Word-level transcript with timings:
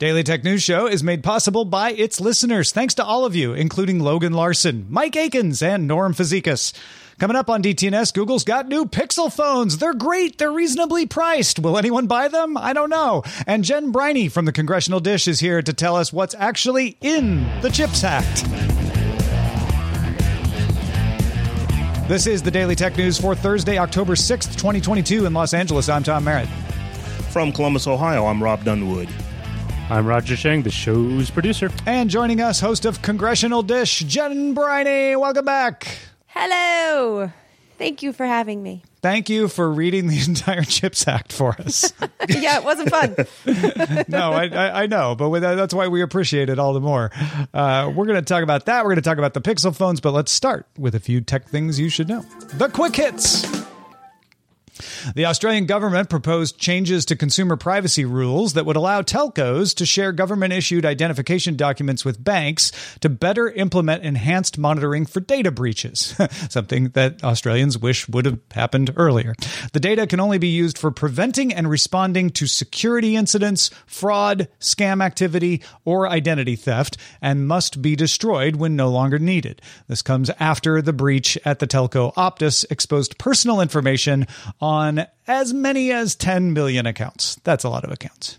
Daily 0.00 0.22
Tech 0.22 0.44
News 0.44 0.62
Show 0.62 0.86
is 0.86 1.04
made 1.04 1.22
possible 1.22 1.66
by 1.66 1.90
its 1.90 2.22
listeners. 2.22 2.72
Thanks 2.72 2.94
to 2.94 3.04
all 3.04 3.26
of 3.26 3.36
you, 3.36 3.52
including 3.52 4.00
Logan 4.00 4.32
Larson, 4.32 4.86
Mike 4.88 5.14
Akins, 5.14 5.60
and 5.62 5.86
Norm 5.86 6.14
Fazekas. 6.14 6.72
Coming 7.18 7.36
up 7.36 7.50
on 7.50 7.62
DTNS, 7.62 8.14
Google's 8.14 8.42
got 8.42 8.66
new 8.66 8.86
Pixel 8.86 9.30
phones. 9.30 9.76
They're 9.76 9.92
great. 9.92 10.38
They're 10.38 10.50
reasonably 10.50 11.04
priced. 11.04 11.58
Will 11.58 11.76
anyone 11.76 12.06
buy 12.06 12.28
them? 12.28 12.56
I 12.56 12.72
don't 12.72 12.88
know. 12.88 13.24
And 13.46 13.62
Jen 13.62 13.92
Briney 13.92 14.30
from 14.30 14.46
the 14.46 14.52
Congressional 14.52 15.00
Dish 15.00 15.28
is 15.28 15.38
here 15.38 15.60
to 15.60 15.72
tell 15.74 15.96
us 15.96 16.14
what's 16.14 16.34
actually 16.34 16.96
in 17.02 17.44
the 17.60 17.68
CHIPS 17.68 18.02
Act. 18.02 18.44
This 22.08 22.26
is 22.26 22.40
the 22.40 22.50
Daily 22.50 22.74
Tech 22.74 22.96
News 22.96 23.20
for 23.20 23.34
Thursday, 23.34 23.76
October 23.76 24.14
6th, 24.14 24.52
2022 24.56 25.26
in 25.26 25.34
Los 25.34 25.52
Angeles. 25.52 25.90
I'm 25.90 26.02
Tom 26.02 26.24
Merritt. 26.24 26.48
From 27.32 27.52
Columbus, 27.52 27.86
Ohio, 27.86 28.24
I'm 28.24 28.42
Rob 28.42 28.64
Dunwood. 28.64 29.10
I'm 29.90 30.06
Roger 30.06 30.36
Chang, 30.36 30.62
the 30.62 30.70
show's 30.70 31.30
producer. 31.30 31.68
And 31.84 32.08
joining 32.08 32.40
us, 32.40 32.60
host 32.60 32.84
of 32.84 33.02
Congressional 33.02 33.64
Dish, 33.64 33.98
Jen 33.98 34.54
Briney. 34.54 35.16
Welcome 35.16 35.44
back. 35.44 35.98
Hello. 36.28 37.32
Thank 37.76 38.00
you 38.00 38.12
for 38.12 38.24
having 38.24 38.62
me. 38.62 38.84
Thank 39.02 39.28
you 39.28 39.48
for 39.48 39.68
reading 39.68 40.06
the 40.06 40.20
entire 40.28 40.62
CHIPS 40.62 41.08
Act 41.08 41.32
for 41.32 41.60
us. 41.60 41.92
yeah, 42.28 42.58
it 42.58 42.64
wasn't 42.64 42.90
fun. 42.90 43.16
no, 44.08 44.32
I, 44.32 44.46
I, 44.46 44.82
I, 44.82 44.86
know, 44.86 45.16
but 45.16 45.40
that's 45.40 45.74
why 45.74 45.88
we 45.88 46.02
appreciate 46.02 46.50
it 46.50 46.60
all 46.60 46.72
the 46.72 46.80
more. 46.80 47.10
Uh, 47.52 47.90
we're 47.92 48.06
going 48.06 48.14
to 48.14 48.22
talk 48.22 48.44
about 48.44 48.66
that. 48.66 48.84
We're 48.84 48.90
going 48.90 49.02
to 49.02 49.02
talk 49.02 49.18
about 49.18 49.34
the 49.34 49.40
Pixel 49.40 49.74
phones, 49.74 50.00
but 50.00 50.12
let's 50.12 50.30
start 50.30 50.66
with 50.78 50.94
a 50.94 51.00
few 51.00 51.20
tech 51.20 51.48
things 51.48 51.80
you 51.80 51.88
should 51.88 52.08
know. 52.08 52.20
The 52.54 52.68
quick 52.68 52.94
hits. 52.94 53.44
The 55.14 55.26
Australian 55.26 55.66
government 55.66 56.10
proposed 56.10 56.58
changes 56.58 57.04
to 57.06 57.16
consumer 57.16 57.56
privacy 57.56 58.04
rules 58.04 58.54
that 58.54 58.66
would 58.66 58.76
allow 58.76 59.02
telcos 59.02 59.74
to 59.76 59.86
share 59.86 60.12
government 60.12 60.52
issued 60.52 60.84
identification 60.84 61.56
documents 61.56 62.04
with 62.04 62.22
banks 62.22 62.72
to 63.00 63.08
better 63.08 63.48
implement 63.48 64.04
enhanced 64.04 64.58
monitoring 64.58 65.06
for 65.06 65.20
data 65.20 65.50
breaches, 65.50 66.14
something 66.48 66.90
that 66.90 67.22
Australians 67.24 67.78
wish 67.78 68.08
would 68.08 68.26
have 68.26 68.38
happened 68.50 68.92
earlier. 68.96 69.34
The 69.72 69.80
data 69.80 70.06
can 70.06 70.20
only 70.20 70.38
be 70.38 70.48
used 70.48 70.78
for 70.78 70.90
preventing 70.90 71.52
and 71.52 71.68
responding 71.68 72.30
to 72.30 72.46
security 72.46 73.16
incidents, 73.16 73.70
fraud, 73.86 74.48
scam 74.60 75.02
activity, 75.02 75.62
or 75.84 76.08
identity 76.08 76.56
theft, 76.56 76.96
and 77.20 77.46
must 77.46 77.82
be 77.82 77.96
destroyed 77.96 78.56
when 78.56 78.76
no 78.76 78.88
longer 78.88 79.18
needed. 79.18 79.62
This 79.88 80.02
comes 80.02 80.30
after 80.38 80.82
the 80.82 80.92
breach 80.92 81.38
at 81.44 81.58
the 81.58 81.66
telco 81.66 82.14
Optus 82.14 82.64
exposed 82.70 83.18
personal 83.18 83.60
information 83.60 84.26
on 84.60 84.69
as 85.26 85.52
many 85.52 85.92
as 85.92 86.14
10 86.14 86.52
million 86.52 86.86
accounts. 86.86 87.36
That's 87.44 87.64
a 87.64 87.68
lot 87.68 87.84
of 87.84 87.90
accounts. 87.90 88.38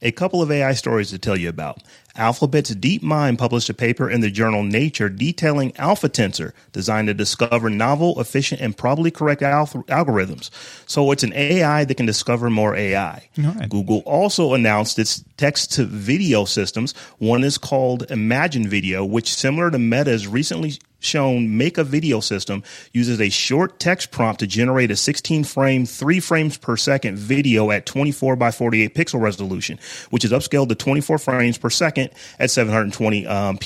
A 0.00 0.12
couple 0.12 0.40
of 0.40 0.50
AI 0.52 0.74
stories 0.74 1.10
to 1.10 1.18
tell 1.18 1.36
you 1.36 1.48
about. 1.48 1.82
Alphabet's 2.14 2.72
DeepMind 2.72 3.36
published 3.36 3.68
a 3.68 3.74
paper 3.74 4.08
in 4.08 4.20
the 4.20 4.30
journal 4.30 4.62
Nature 4.62 5.08
detailing 5.08 5.72
AlphaTensor, 5.72 6.52
designed 6.70 7.08
to 7.08 7.14
discover 7.14 7.68
novel, 7.68 8.20
efficient, 8.20 8.60
and 8.60 8.76
provably 8.76 9.12
correct 9.12 9.42
algorithms. 9.42 10.50
So 10.88 11.10
it's 11.10 11.24
an 11.24 11.32
AI 11.32 11.84
that 11.84 11.96
can 11.96 12.06
discover 12.06 12.48
more 12.48 12.76
AI. 12.76 13.28
Right. 13.36 13.68
Google 13.68 14.04
also 14.06 14.54
announced 14.54 15.00
its 15.00 15.24
text 15.36 15.72
to 15.72 15.84
video 15.84 16.44
systems. 16.44 16.94
One 17.18 17.42
is 17.42 17.58
called 17.58 18.06
Imagen 18.06 18.68
Video, 18.68 19.04
which, 19.04 19.34
similar 19.34 19.68
to 19.72 19.80
Meta's 19.80 20.28
recently 20.28 20.78
shown 21.00 21.56
make 21.56 21.78
a 21.78 21.84
video 21.84 22.20
system 22.20 22.62
uses 22.92 23.20
a 23.20 23.28
short 23.28 23.78
text 23.78 24.10
prompt 24.10 24.40
to 24.40 24.46
generate 24.46 24.90
a 24.90 24.96
16 24.96 25.44
frame, 25.44 25.86
3 25.86 26.20
frames 26.20 26.56
per 26.56 26.76
second 26.76 27.18
video 27.18 27.70
at 27.70 27.86
24 27.86 28.36
by 28.36 28.50
48 28.50 28.94
pixel 28.94 29.20
resolution, 29.20 29.78
which 30.10 30.24
is 30.24 30.32
upscaled 30.32 30.68
to 30.68 30.74
24 30.74 31.18
frames 31.18 31.58
per 31.58 31.70
second 31.70 32.10
at 32.38 32.50
720p. 32.50 33.28
Um, 33.28 33.58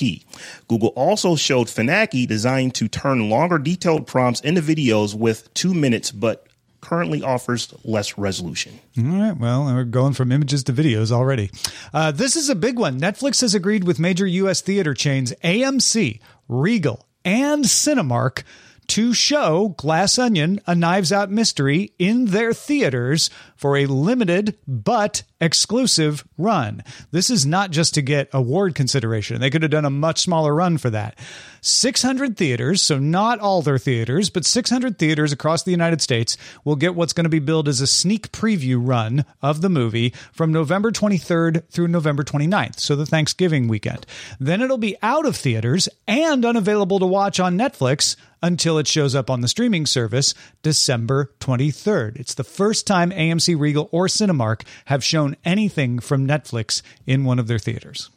Google 0.69 0.88
also 0.88 1.37
showed 1.37 1.69
Phenaki 1.69 2.26
designed 2.26 2.75
to 2.76 2.88
turn 2.88 3.31
longer 3.31 3.59
detailed 3.59 4.06
prompts 4.06 4.41
into 4.41 4.60
videos 4.60 5.14
with 5.14 5.53
two 5.54 5.75
minutes, 5.75 6.10
but 6.10 6.47
currently 6.81 7.22
offers 7.22 7.72
less 7.84 8.19
resolution. 8.19 8.78
All 8.99 9.04
right. 9.04 9.37
Well, 9.37 9.64
we're 9.64 9.84
going 9.84 10.12
from 10.12 10.32
images 10.32 10.64
to 10.64 10.72
videos 10.72 11.10
already. 11.10 11.50
Uh, 11.94 12.10
this 12.10 12.37
is 12.37 12.50
a 12.50 12.54
big 12.54 12.78
one. 12.78 13.00
Netflix 13.00 13.41
has 13.41 13.54
agreed 13.54 13.84
with 13.84 13.99
major 13.99 14.26
U.S. 14.26 14.60
theater 14.60 14.93
chains 14.93 15.32
AMC, 15.44 16.20
Regal, 16.49 17.06
and 17.24 17.64
Cinemark 17.64 18.42
to 18.88 19.14
show 19.14 19.70
Glass 19.78 20.18
Onion, 20.18 20.60
a 20.66 20.74
Knives 20.74 21.12
Out 21.12 21.30
mystery 21.30 21.92
in 21.98 22.26
their 22.26 22.52
theaters 22.52 23.30
for 23.56 23.76
a 23.76 23.86
limited 23.86 24.58
but 24.66 25.22
exclusive 25.40 26.26
run. 26.36 26.82
This 27.10 27.30
is 27.30 27.46
not 27.46 27.70
just 27.70 27.94
to 27.94 28.02
get 28.02 28.28
award 28.32 28.74
consideration. 28.74 29.40
They 29.40 29.50
could 29.50 29.62
have 29.62 29.70
done 29.70 29.84
a 29.84 29.90
much 29.90 30.20
smaller 30.20 30.54
run 30.54 30.78
for 30.78 30.90
that. 30.90 31.18
600 31.64 32.36
theaters, 32.36 32.82
so 32.82 32.98
not 32.98 33.38
all 33.38 33.62
their 33.62 33.78
theaters, 33.78 34.30
but 34.30 34.44
600 34.44 34.98
theaters 34.98 35.32
across 35.32 35.62
the 35.62 35.70
United 35.70 36.02
States 36.02 36.36
will 36.64 36.74
get 36.74 36.96
what's 36.96 37.12
going 37.12 37.24
to 37.24 37.30
be 37.30 37.38
billed 37.38 37.68
as 37.68 37.80
a 37.80 37.86
sneak 37.86 38.32
preview 38.32 38.76
run 38.80 39.24
of 39.40 39.60
the 39.60 39.68
movie 39.68 40.12
from 40.32 40.52
November 40.52 40.90
23rd 40.90 41.68
through 41.68 41.86
November 41.86 42.24
29th, 42.24 42.80
so 42.80 42.96
the 42.96 43.06
Thanksgiving 43.06 43.68
weekend. 43.68 44.04
Then 44.40 44.60
it'll 44.60 44.76
be 44.76 44.96
out 45.02 45.24
of 45.24 45.36
theaters 45.36 45.88
and 46.08 46.44
unavailable 46.44 46.98
to 46.98 47.06
watch 47.06 47.38
on 47.38 47.56
Netflix 47.56 48.16
until 48.42 48.76
it 48.76 48.88
shows 48.88 49.14
up 49.14 49.30
on 49.30 49.40
the 49.40 49.46
streaming 49.46 49.86
service 49.86 50.34
December 50.62 51.30
23rd. 51.38 52.16
It's 52.16 52.34
the 52.34 52.42
first 52.42 52.88
time 52.88 53.12
AMC 53.12 53.56
Regal 53.56 53.88
or 53.92 54.08
Cinemark 54.08 54.62
have 54.87 55.04
shown 55.04 55.37
anything 55.44 56.00
from 56.00 56.26
Netflix 56.26 56.82
in 57.06 57.25
one 57.25 57.38
of 57.38 57.46
their 57.46 57.60
theaters. 57.60 58.10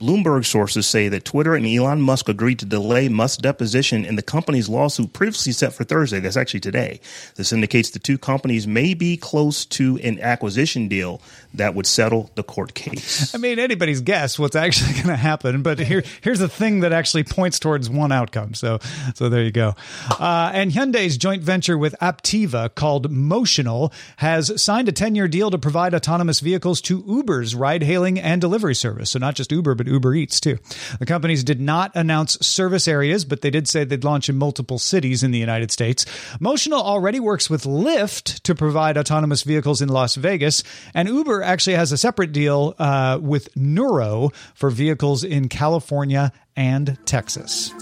Bloomberg 0.00 0.44
sources 0.44 0.86
say 0.86 1.08
that 1.08 1.24
Twitter 1.24 1.56
and 1.56 1.66
Elon 1.66 2.00
Musk 2.00 2.28
agreed 2.28 2.60
to 2.60 2.64
delay 2.64 3.08
Musk's 3.08 3.38
deposition 3.38 4.04
in 4.04 4.14
the 4.14 4.22
company's 4.22 4.68
lawsuit 4.68 5.12
previously 5.12 5.50
set 5.50 5.72
for 5.72 5.82
Thursday. 5.82 6.20
That's 6.20 6.36
actually 6.36 6.60
today. 6.60 7.00
This 7.34 7.52
indicates 7.52 7.90
the 7.90 7.98
two 7.98 8.16
companies 8.16 8.64
may 8.64 8.94
be 8.94 9.16
close 9.16 9.66
to 9.66 9.98
an 10.04 10.20
acquisition 10.20 10.86
deal 10.86 11.20
that 11.54 11.74
would 11.74 11.86
settle 11.86 12.30
the 12.36 12.44
court 12.44 12.74
case. 12.74 13.34
I 13.34 13.38
mean, 13.38 13.58
anybody's 13.58 14.00
guess 14.00 14.38
what's 14.38 14.54
actually 14.54 14.92
going 14.94 15.08
to 15.08 15.16
happen, 15.16 15.62
but 15.62 15.80
here, 15.80 16.04
here's 16.20 16.40
a 16.40 16.48
thing 16.48 16.80
that 16.80 16.92
actually 16.92 17.24
points 17.24 17.58
towards 17.58 17.90
one 17.90 18.12
outcome. 18.12 18.54
So, 18.54 18.78
so 19.16 19.28
there 19.28 19.42
you 19.42 19.50
go. 19.50 19.74
Uh, 20.10 20.52
and 20.54 20.70
Hyundai's 20.70 21.16
joint 21.16 21.42
venture 21.42 21.76
with 21.76 21.96
Aptiva 22.00 22.72
called 22.72 23.10
Motional 23.10 23.92
has 24.18 24.62
signed 24.62 24.88
a 24.88 24.92
10 24.92 25.16
year 25.16 25.26
deal 25.26 25.50
to 25.50 25.58
provide 25.58 25.92
autonomous 25.92 26.38
vehicles 26.38 26.80
to 26.82 27.02
Uber's 27.04 27.56
ride 27.56 27.82
hailing 27.82 28.20
and 28.20 28.40
delivery 28.40 28.76
service. 28.76 29.10
So 29.10 29.18
not 29.18 29.34
just 29.34 29.50
Uber, 29.50 29.74
but 29.74 29.87
Uber 29.88 30.14
Eats 30.14 30.40
too. 30.40 30.58
The 30.98 31.06
companies 31.06 31.44
did 31.44 31.60
not 31.60 31.92
announce 31.94 32.38
service 32.46 32.88
areas, 32.88 33.24
but 33.24 33.40
they 33.40 33.50
did 33.50 33.68
say 33.68 33.84
they'd 33.84 34.04
launch 34.04 34.28
in 34.28 34.36
multiple 34.36 34.78
cities 34.78 35.22
in 35.22 35.30
the 35.30 35.38
United 35.38 35.70
States. 35.70 36.04
Motional 36.40 36.80
already 36.80 37.20
works 37.20 37.50
with 37.50 37.64
Lyft 37.64 38.42
to 38.42 38.54
provide 38.54 38.96
autonomous 38.96 39.42
vehicles 39.42 39.82
in 39.82 39.88
Las 39.88 40.14
Vegas, 40.14 40.62
and 40.94 41.08
Uber 41.08 41.42
actually 41.42 41.76
has 41.76 41.92
a 41.92 41.98
separate 41.98 42.32
deal 42.32 42.74
uh, 42.78 43.18
with 43.20 43.54
Nuro 43.56 44.30
for 44.54 44.70
vehicles 44.70 45.24
in 45.24 45.48
California 45.48 46.32
and 46.56 46.98
Texas. 47.06 47.72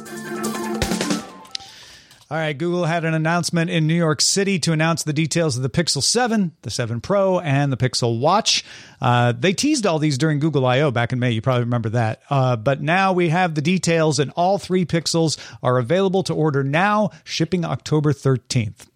All 2.28 2.36
right, 2.36 2.58
Google 2.58 2.86
had 2.86 3.04
an 3.04 3.14
announcement 3.14 3.70
in 3.70 3.86
New 3.86 3.94
York 3.94 4.20
City 4.20 4.58
to 4.58 4.72
announce 4.72 5.04
the 5.04 5.12
details 5.12 5.56
of 5.56 5.62
the 5.62 5.70
Pixel 5.70 6.02
7, 6.02 6.50
the 6.62 6.70
7 6.70 7.00
Pro, 7.00 7.38
and 7.38 7.72
the 7.72 7.76
Pixel 7.76 8.18
Watch. 8.18 8.64
Uh, 9.00 9.30
they 9.30 9.52
teased 9.52 9.86
all 9.86 10.00
these 10.00 10.18
during 10.18 10.40
Google 10.40 10.66
I/O 10.66 10.90
back 10.90 11.12
in 11.12 11.20
May. 11.20 11.30
You 11.30 11.40
probably 11.40 11.62
remember 11.62 11.90
that. 11.90 12.22
Uh, 12.28 12.56
but 12.56 12.82
now 12.82 13.12
we 13.12 13.28
have 13.28 13.54
the 13.54 13.62
details, 13.62 14.18
and 14.18 14.32
all 14.32 14.58
three 14.58 14.84
Pixels 14.84 15.38
are 15.62 15.78
available 15.78 16.24
to 16.24 16.34
order 16.34 16.64
now, 16.64 17.10
shipping 17.22 17.64
October 17.64 18.12
13th. 18.12 18.88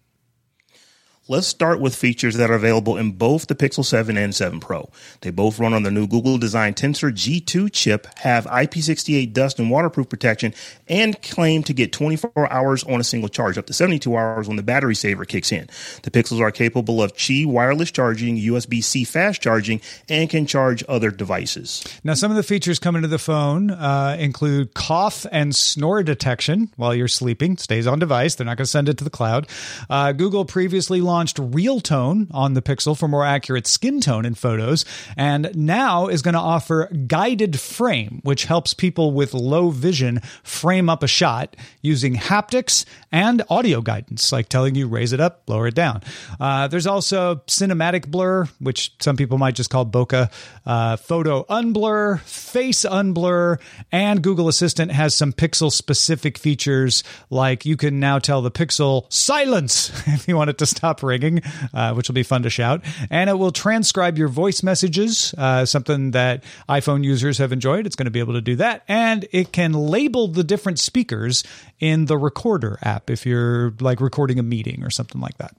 Let's 1.31 1.47
start 1.47 1.79
with 1.79 1.95
features 1.95 2.35
that 2.35 2.51
are 2.51 2.55
available 2.55 2.97
in 2.97 3.13
both 3.13 3.47
the 3.47 3.55
Pixel 3.55 3.85
7 3.85 4.17
and 4.17 4.35
7 4.35 4.59
Pro. 4.59 4.89
They 5.21 5.29
both 5.29 5.59
run 5.59 5.73
on 5.73 5.83
the 5.83 5.89
new 5.89 6.05
Google 6.05 6.37
designed 6.37 6.75
Tensor 6.75 7.09
G2 7.09 7.71
chip, 7.71 8.05
have 8.17 8.43
IP68 8.47 9.31
dust 9.31 9.57
and 9.57 9.71
waterproof 9.71 10.09
protection, 10.09 10.53
and 10.89 11.21
claim 11.21 11.63
to 11.63 11.73
get 11.73 11.93
24 11.93 12.51
hours 12.51 12.83
on 12.83 12.99
a 12.99 13.03
single 13.05 13.29
charge, 13.29 13.57
up 13.57 13.65
to 13.67 13.73
72 13.73 14.13
hours 14.13 14.49
when 14.49 14.57
the 14.57 14.61
battery 14.61 14.93
saver 14.93 15.23
kicks 15.23 15.53
in. 15.53 15.69
The 16.03 16.11
Pixels 16.11 16.41
are 16.41 16.51
capable 16.51 17.01
of 17.01 17.13
Qi 17.13 17.45
wireless 17.45 17.91
charging, 17.91 18.35
USB 18.35 18.83
C 18.83 19.05
fast 19.05 19.41
charging, 19.41 19.79
and 20.09 20.29
can 20.29 20.45
charge 20.45 20.83
other 20.89 21.11
devices. 21.11 21.81
Now, 22.03 22.15
some 22.15 22.31
of 22.31 22.35
the 22.35 22.43
features 22.43 22.77
coming 22.77 23.03
to 23.03 23.07
the 23.07 23.17
phone 23.17 23.71
uh, 23.71 24.17
include 24.19 24.73
cough 24.73 25.25
and 25.31 25.55
snore 25.55 26.03
detection 26.03 26.73
while 26.75 26.93
you're 26.93 27.07
sleeping. 27.07 27.55
Stays 27.55 27.87
on 27.87 27.99
device. 27.99 28.35
They're 28.35 28.43
not 28.43 28.57
going 28.57 28.65
to 28.65 28.69
send 28.69 28.89
it 28.89 28.97
to 28.97 29.05
the 29.05 29.09
cloud. 29.09 29.47
Uh, 29.89 30.11
Google 30.11 30.43
previously 30.43 30.99
launched 30.99 31.20
Real 31.37 31.79
Tone 31.79 32.27
on 32.31 32.53
the 32.53 32.61
Pixel 32.61 32.97
for 32.97 33.07
more 33.07 33.25
accurate 33.25 33.67
skin 33.67 34.01
tone 34.01 34.25
in 34.25 34.33
photos, 34.33 34.85
and 35.15 35.51
now 35.55 36.07
is 36.07 36.21
going 36.21 36.33
to 36.33 36.39
offer 36.39 36.87
Guided 37.07 37.59
Frame, 37.59 38.21
which 38.23 38.45
helps 38.45 38.73
people 38.73 39.11
with 39.11 39.33
low 39.33 39.69
vision 39.69 40.21
frame 40.43 40.89
up 40.89 41.03
a 41.03 41.07
shot 41.07 41.55
using 41.81 42.15
haptics 42.15 42.85
and 43.11 43.43
audio 43.49 43.81
guidance, 43.81 44.31
like 44.31 44.49
telling 44.49 44.75
you 44.75 44.87
raise 44.87 45.13
it 45.13 45.19
up, 45.19 45.43
lower 45.47 45.67
it 45.67 45.75
down. 45.75 46.01
Uh, 46.39 46.67
there's 46.67 46.87
also 46.87 47.35
Cinematic 47.47 48.07
Blur, 48.07 48.47
which 48.59 48.93
some 48.99 49.17
people 49.17 49.37
might 49.37 49.55
just 49.55 49.69
call 49.69 49.85
bokeh, 49.85 50.31
uh, 50.65 50.95
Photo 50.97 51.43
Unblur, 51.45 52.19
Face 52.21 52.85
Unblur, 52.85 53.59
and 53.91 54.21
Google 54.21 54.47
Assistant 54.47 54.91
has 54.91 55.15
some 55.15 55.33
Pixel 55.33 55.71
specific 55.71 56.37
features, 56.37 57.03
like 57.29 57.65
you 57.65 57.77
can 57.77 57.99
now 57.99 58.19
tell 58.19 58.41
the 58.41 58.51
Pixel 58.51 59.11
silence 59.11 59.89
if 60.07 60.27
you 60.27 60.35
want 60.35 60.49
it 60.49 60.57
to 60.59 60.65
stop 60.65 61.00
ringing, 61.03 61.41
uh, 61.73 61.93
which 61.93 62.07
will 62.07 62.15
be 62.15 62.23
fun 62.23 62.43
to 62.43 62.49
shout. 62.49 62.81
And 63.09 63.29
it 63.29 63.33
will 63.33 63.51
transcribe 63.51 64.17
your 64.17 64.27
voice 64.27 64.63
messages, 64.63 65.33
uh, 65.37 65.65
something 65.65 66.11
that 66.11 66.43
iPhone 66.69 67.03
users 67.03 67.37
have 67.37 67.51
enjoyed. 67.51 67.85
It's 67.85 67.95
going 67.95 68.05
to 68.05 68.11
be 68.11 68.19
able 68.19 68.33
to 68.33 68.41
do 68.41 68.55
that. 68.57 68.83
And 68.87 69.27
it 69.31 69.51
can 69.51 69.73
label 69.73 70.27
the 70.27 70.43
different 70.43 70.79
speakers 70.79 71.43
in 71.79 72.05
the 72.05 72.17
Recorder 72.17 72.77
app 72.81 73.09
if 73.09 73.25
you're 73.25 73.73
like 73.79 73.99
recording 73.99 74.39
a 74.39 74.43
meeting 74.43 74.83
or 74.83 74.89
something 74.89 75.21
like 75.21 75.37
that. 75.37 75.55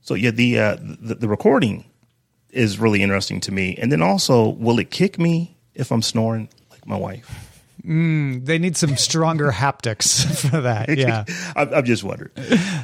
So 0.00 0.14
yeah, 0.14 0.30
the 0.30 0.58
uh, 0.60 0.76
the, 0.80 1.16
the 1.16 1.28
recording 1.28 1.84
is 2.50 2.78
really 2.78 3.02
interesting 3.02 3.40
to 3.40 3.52
me. 3.52 3.76
And 3.76 3.90
then 3.90 4.02
also, 4.02 4.50
will 4.50 4.78
it 4.78 4.90
kick 4.90 5.18
me 5.18 5.56
if 5.74 5.90
I'm 5.90 6.02
snoring 6.02 6.48
like 6.70 6.86
my 6.86 6.96
wife? 6.96 7.28
Mm, 7.84 8.44
they 8.44 8.58
need 8.58 8.76
some 8.76 8.96
stronger 8.96 9.50
haptics 9.50 10.24
for 10.50 10.60
that. 10.62 10.88
Yeah, 10.96 11.24
I've, 11.54 11.72
I've 11.72 11.84
just 11.84 12.04
wondered. 12.04 12.32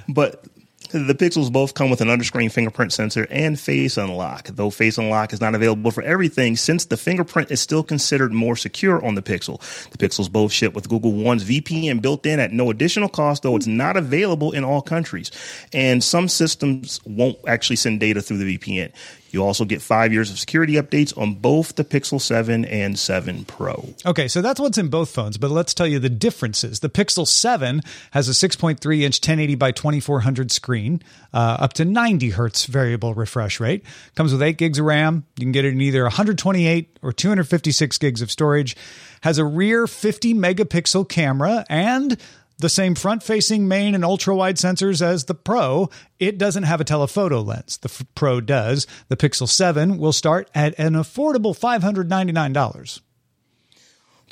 But 0.09 0.45
the 0.93 1.15
Pixels 1.15 1.51
both 1.51 1.75
come 1.75 1.89
with 1.89 2.01
an 2.01 2.09
underscreen 2.09 2.53
fingerprint 2.53 2.93
sensor 2.93 3.27
and 3.31 3.59
face 3.59 3.97
unlock, 3.97 4.49
though 4.49 4.71
face 4.71 4.99
unlock 4.99 5.33
is 5.33 5.41
not 5.41 5.55
available 5.55 5.91
for 5.91 6.03
everything 6.03 6.57
since 6.57 6.85
the 6.85 6.97
fingerprint 6.97 7.51
is 7.51 7.61
still 7.61 7.83
considered 7.83 8.33
more 8.33 8.57
secure 8.57 9.03
on 9.05 9.15
the 9.15 9.23
Pixel. 9.23 9.59
The 9.91 9.99
Pixels 9.99 10.31
both 10.31 10.53
ship 10.53 10.75
with 10.75 10.89
Google 10.89 11.13
One's 11.13 11.45
VPN 11.45 12.03
built 12.03 12.27
in 12.27 12.39
at 12.39 12.53
no 12.53 12.71
additional 12.71 13.09
cost, 13.09 13.43
though 13.43 13.57
it's 13.57 13.67
not 13.67 13.97
available 13.97 14.53
in 14.53 14.65
all 14.65 14.83
countries. 14.83 15.31
And 15.73 16.05
some 16.05 16.29
systems 16.29 17.01
won't 17.07 17.39
actually 17.47 17.77
send 17.77 18.01
data 18.01 18.21
through 18.21 18.39
the 18.39 18.59
VPN. 18.59 18.93
You 19.33 19.43
also 19.43 19.65
get 19.65 19.81
five 19.81 20.13
years 20.13 20.31
of 20.31 20.39
security 20.39 20.75
updates 20.75 21.17
on 21.17 21.35
both 21.35 21.75
the 21.75 21.85
Pixel 21.85 22.21
7 22.21 22.67
and 22.67 22.99
7 22.99 23.45
Pro. 23.47 23.95
Okay, 24.05 24.29
so 24.29 24.43
that's 24.43 24.61
what's 24.61 24.77
in 24.77 24.89
both 24.89 25.09
phones, 25.09 25.39
but 25.39 25.51
let's 25.51 25.73
tell 25.73 25.87
you 25.87 25.99
the 25.99 26.11
differences. 26.11 26.81
The 26.81 26.91
Pixel 26.91 27.27
7 27.27 27.81
has 28.11 28.29
a 28.29 28.33
6.3 28.33 28.75
inch 28.75 29.17
1080 29.17 29.55
by 29.55 29.73
2400 29.73 30.53
screen, 30.53 31.03
uh, 31.33 31.57
up 31.61 31.73
to 31.75 31.85
90 31.87 32.31
hertz 32.31 32.67
variable 32.67 33.15
refresh 33.15 33.59
rate. 33.59 33.85
Comes 34.15 34.33
with 34.33 34.43
8 34.43 34.59
gigs 34.59 34.79
of 34.79 34.85
RAM. 34.85 35.25
You 35.39 35.47
can 35.47 35.53
get 35.53 35.65
it 35.65 35.73
in 35.73 35.81
either 35.81 36.03
128 36.03 36.99
or 37.03 37.13
256 37.13 37.99
gigs 37.99 38.21
of 38.21 38.31
storage. 38.31 38.77
Has 39.23 39.39
a 39.39 39.45
rear 39.45 39.87
50 39.87 40.35
megapixel 40.35 41.09
camera 41.09 41.65
and 41.71 42.19
the 42.59 42.69
same 42.69 42.95
front 42.95 43.23
facing 43.23 43.69
main 43.69 43.95
and 43.95 44.05
ultra 44.05 44.35
wide 44.35 44.57
sensors 44.57 45.03
as 45.03 45.25
the 45.25 45.35
Pro. 45.35 45.91
It 46.19 46.39
doesn't 46.39 46.63
have 46.65 46.81
a 46.81 46.85
telephoto 46.85 47.41
lens. 47.41 47.79
The 47.79 47.89
F- 47.89 48.07
Pro 48.15 48.41
does. 48.41 48.87
The 49.09 49.17
Pixel 49.17 49.49
7 49.49 49.99
will 49.99 50.13
start 50.13 50.51
at 50.55 50.79
an 50.79 50.95
affordable 50.95 51.59
$599. 51.59 53.01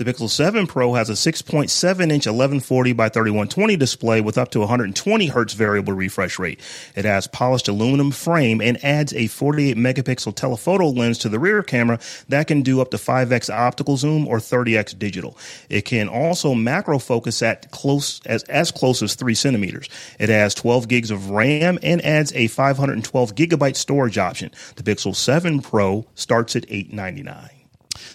The 0.01 0.11
Pixel 0.11 0.31
7 0.31 0.67
Pro 0.67 0.95
has 0.95 1.11
a 1.11 1.13
6.7 1.13 1.69
inch 2.01 2.25
1140 2.25 2.95
by 2.95 3.11
3120 3.11 3.77
display 3.77 4.23
with 4.23 4.39
up 4.39 4.51
to 4.53 4.61
120 4.61 5.27
hertz 5.27 5.53
variable 5.53 5.93
refresh 5.93 6.39
rate. 6.39 6.59
It 6.97 7.05
has 7.05 7.27
polished 7.27 7.69
aluminum 7.69 8.11
frame 8.11 8.63
and 8.63 8.83
adds 8.83 9.13
a 9.13 9.27
48 9.27 9.77
megapixel 9.77 10.35
telephoto 10.35 10.89
lens 10.89 11.19
to 11.19 11.29
the 11.29 11.39
rear 11.39 11.63
camera 11.63 11.99
that 12.31 12.47
can 12.47 12.63
do 12.63 12.81
up 12.81 12.93
to 12.93 12.97
5x 12.97 13.55
optical 13.55 13.99
zoom 13.99 14.27
or 14.27 14.39
30x 14.39 14.99
digital. 14.99 15.37
It 15.69 15.83
can 15.83 16.09
also 16.09 16.55
macro 16.55 16.99
focus 16.99 17.43
at 17.43 17.71
close 17.71 18.23
as 18.25 18.43
as 18.45 18.71
close 18.71 19.03
as 19.03 19.17
3 19.17 19.35
centimeters. 19.35 19.91
It 20.19 20.31
has 20.31 20.55
12 20.55 20.89
gigs 20.89 21.11
of 21.11 21.29
RAM 21.29 21.79
and 21.83 22.03
adds 22.03 22.33
a 22.35 22.47
512 22.47 23.35
gigabyte 23.35 23.77
storage 23.77 24.17
option. 24.17 24.51
The 24.77 24.83
Pixel 24.83 25.15
7 25.15 25.61
Pro 25.61 26.07
starts 26.15 26.57
at 26.57 26.65
899. 26.71 27.60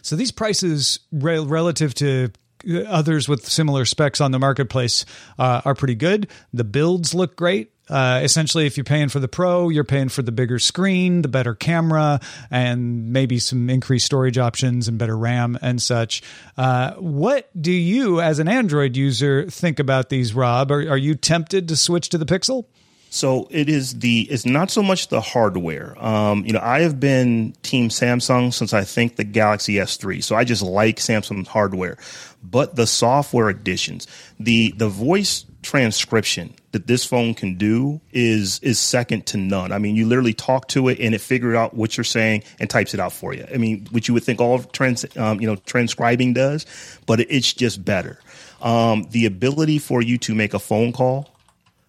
So 0.02 0.16
these 0.16 0.32
prices 0.32 1.00
re- 1.12 1.40
relative 1.40 1.94
to 1.96 2.32
uh, 2.68 2.80
others 2.82 3.28
with 3.28 3.48
similar 3.48 3.86
specs 3.86 4.22
on 4.22 4.32
the 4.32 4.40
marketplace 4.40 5.06
uh, 5.38 5.62
are 5.66 5.76
pretty 5.76 5.96
good. 5.96 6.28
The 6.54 6.64
builds 6.64 7.14
look 7.14 7.36
great. 7.36 7.72
Uh, 7.88 8.22
essentially, 8.24 8.66
if 8.66 8.78
you're 8.78 8.84
paying 8.84 9.10
for 9.10 9.20
the 9.20 9.28
Pro, 9.28 9.70
you're 9.70 9.84
paying 9.84 10.10
for 10.10 10.24
the 10.24 10.32
bigger 10.32 10.58
screen, 10.58 11.22
the 11.22 11.28
better 11.28 11.54
camera, 11.54 12.20
and 12.50 13.14
maybe 13.14 13.38
some 13.38 13.70
increased 13.70 14.08
storage 14.08 14.40
options 14.40 14.88
and 14.88 14.98
better 14.98 15.16
RAM 15.16 15.58
and 15.62 15.80
such. 15.80 16.24
Uh, 16.58 16.94
what 16.94 17.50
do 17.60 17.72
you, 17.72 18.22
as 18.22 18.40
an 18.40 18.48
Android 18.48 18.98
user, 18.98 19.46
think 19.50 19.80
about 19.80 20.10
these, 20.10 20.34
Rob? 20.34 20.72
Are, 20.72 20.90
are 20.90 20.98
you 20.98 21.14
tempted 21.14 21.68
to 21.68 21.76
switch 21.76 22.10
to 22.10 22.18
the 22.18 22.26
Pixel? 22.26 22.66
So 23.10 23.48
it 23.50 23.70
is 23.70 24.00
the 24.00 24.22
it's 24.30 24.46
not 24.46 24.70
so 24.70 24.84
much 24.84 25.08
the 25.08 25.22
hardware. 25.22 25.96
Um, 26.04 26.46
you 26.46 26.52
know, 26.52 26.60
I 26.62 26.82
have 26.82 27.00
been 27.00 27.54
team 27.64 27.90
Samsung 27.90 28.54
since 28.54 28.74
I 28.74 28.84
think 28.84 29.16
the 29.16 29.24
Galaxy 29.24 29.76
S3. 29.76 30.22
So 30.24 30.36
I 30.36 30.44
just 30.44 30.62
like 30.62 30.98
Samsung's 30.98 31.48
hardware, 31.48 31.98
but 32.44 32.76
the 32.76 32.86
software 32.86 33.50
additions, 33.50 34.08
the 34.40 34.74
the 34.76 34.90
voice 34.90 35.46
transcription 35.62 36.54
that 36.74 36.88
this 36.88 37.06
phone 37.06 37.34
can 37.34 37.56
do 37.56 38.02
is 38.12 38.60
is 38.60 38.80
second 38.80 39.26
to 39.28 39.38
none. 39.38 39.72
I 39.72 39.78
mean, 39.80 39.96
you 39.96 40.06
literally 40.06 40.34
talk 40.34 40.68
to 40.70 40.90
it 40.90 41.00
and 41.00 41.16
it 41.16 41.22
figures 41.22 41.56
out 41.56 41.74
what 41.74 41.98
you're 41.98 42.04
saying 42.04 42.44
and 42.60 42.70
types 42.70 42.94
it 42.94 43.00
out 43.00 43.14
for 43.14 43.34
you. 43.34 43.46
I 43.52 43.58
mean, 43.58 43.88
which 43.92 44.08
you 44.08 44.14
would 44.14 44.24
think 44.24 44.42
all 44.42 44.60
trans 44.60 45.06
um, 45.18 45.40
you 45.40 45.48
know 45.48 45.56
transcribing 45.56 46.34
does, 46.34 46.66
but 47.06 47.20
it's 47.22 47.54
just 47.54 47.84
better. 47.84 48.20
Um, 48.62 49.08
the 49.12 49.26
ability 49.26 49.80
for 49.80 50.02
you 50.02 50.18
to 50.20 50.36
make 50.36 50.54
a 50.54 50.60
phone 50.60 50.92
call 50.92 51.35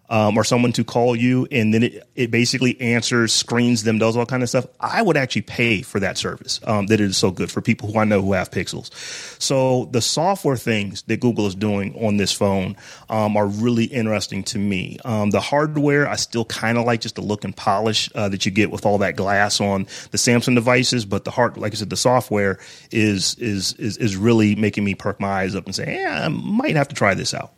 um, 0.09 0.37
or 0.37 0.43
someone 0.43 0.71
to 0.73 0.83
call 0.83 1.15
you 1.15 1.47
and 1.51 1.73
then 1.73 1.83
it, 1.83 2.07
it 2.15 2.31
basically 2.31 2.79
answers, 2.79 3.33
screens 3.33 3.83
them, 3.83 3.97
does 3.97 4.15
all 4.15 4.25
kind 4.25 4.43
of 4.43 4.49
stuff. 4.49 4.65
I 4.79 5.01
would 5.01 5.17
actually 5.17 5.41
pay 5.43 5.81
for 5.81 5.99
that 5.99 6.17
service. 6.17 6.59
Um, 6.63 6.87
that 6.87 6.99
is 6.99 7.17
so 7.17 7.31
good 7.31 7.51
for 7.51 7.61
people 7.61 7.91
who 7.91 7.99
I 7.99 8.03
know 8.05 8.21
who 8.21 8.33
have 8.33 8.49
pixels. 8.51 8.91
So 9.41 9.85
the 9.91 10.01
software 10.01 10.57
things 10.57 11.01
that 11.03 11.19
Google 11.19 11.47
is 11.47 11.55
doing 11.55 11.93
on 11.95 12.17
this 12.17 12.31
phone 12.31 12.75
um, 13.09 13.35
are 13.35 13.47
really 13.47 13.85
interesting 13.85 14.43
to 14.43 14.59
me. 14.59 14.97
Um, 15.03 15.31
the 15.31 15.41
hardware, 15.41 16.07
I 16.07 16.15
still 16.15 16.45
kind 16.45 16.77
of 16.77 16.85
like 16.85 17.01
just 17.01 17.15
the 17.15 17.21
look 17.21 17.43
and 17.43 17.55
polish 17.55 18.09
uh, 18.15 18.29
that 18.29 18.45
you 18.45 18.51
get 18.51 18.71
with 18.71 18.85
all 18.85 18.99
that 18.99 19.15
glass 19.15 19.59
on 19.59 19.83
the 20.11 20.17
Samsung 20.17 20.55
devices, 20.55 21.05
but 21.05 21.25
the 21.25 21.31
hard, 21.31 21.57
like 21.57 21.73
I 21.73 21.75
said, 21.75 21.89
the 21.89 21.97
software 21.97 22.59
is 22.91 23.35
is 23.35 23.73
is 23.73 23.97
is 23.97 24.15
really 24.15 24.55
making 24.55 24.83
me 24.83 24.95
perk 24.95 25.19
my 25.19 25.27
eyes 25.27 25.55
up 25.55 25.65
and 25.65 25.75
say, 25.75 25.99
yeah, 25.99 26.25
I 26.25 26.27
might 26.29 26.75
have 26.75 26.87
to 26.89 26.95
try 26.95 27.13
this 27.13 27.33
out. 27.33 27.51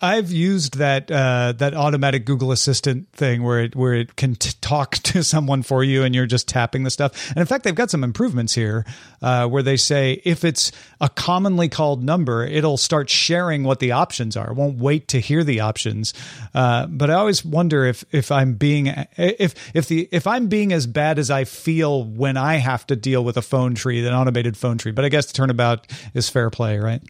I've 0.00 0.30
used 0.30 0.78
that 0.78 1.10
uh, 1.10 1.52
that 1.58 1.74
automatic 1.74 2.24
Google 2.24 2.52
Assistant 2.52 3.10
thing 3.12 3.42
where 3.42 3.60
it 3.60 3.76
where 3.76 3.94
it 3.94 4.16
can 4.16 4.34
t- 4.34 4.52
talk 4.60 4.90
to 4.98 5.22
someone 5.22 5.62
for 5.62 5.84
you 5.84 6.02
and 6.02 6.14
you're 6.14 6.26
just 6.26 6.48
tapping 6.48 6.82
the 6.82 6.90
stuff. 6.90 7.30
And 7.30 7.38
in 7.38 7.46
fact, 7.46 7.64
they've 7.64 7.74
got 7.74 7.90
some 7.90 8.04
improvements 8.04 8.54
here 8.54 8.84
uh, 9.22 9.46
where 9.46 9.62
they 9.62 9.76
say 9.76 10.20
if 10.24 10.44
it's 10.44 10.72
a 11.00 11.08
commonly 11.08 11.68
called 11.68 12.02
number, 12.02 12.44
it'll 12.44 12.76
start 12.76 13.08
sharing 13.08 13.64
what 13.64 13.78
the 13.78 13.92
options 13.92 14.36
are. 14.36 14.50
It 14.50 14.56
won't 14.56 14.78
wait 14.78 15.08
to 15.08 15.20
hear 15.20 15.44
the 15.44 15.60
options. 15.60 16.14
Uh, 16.54 16.86
but 16.86 17.10
I 17.10 17.14
always 17.14 17.44
wonder 17.44 17.84
if 17.84 18.04
if 18.12 18.32
I'm 18.32 18.54
being 18.54 18.88
if 19.16 19.54
if 19.74 19.86
the 19.86 20.08
if 20.10 20.26
I'm 20.26 20.48
being 20.48 20.72
as 20.72 20.86
bad 20.86 21.18
as 21.18 21.30
I 21.30 21.44
feel 21.44 22.04
when 22.04 22.36
I 22.36 22.56
have 22.56 22.86
to 22.88 22.96
deal 22.96 23.24
with 23.24 23.36
a 23.36 23.42
phone 23.42 23.74
tree, 23.74 24.04
an 24.04 24.12
automated 24.12 24.56
phone 24.56 24.78
tree. 24.78 24.92
But 24.92 25.04
I 25.04 25.10
guess 25.10 25.26
the 25.26 25.32
turnabout 25.32 25.86
is 26.12 26.28
fair 26.28 26.50
play, 26.50 26.78
right? 26.78 26.88
Right. 26.88 27.02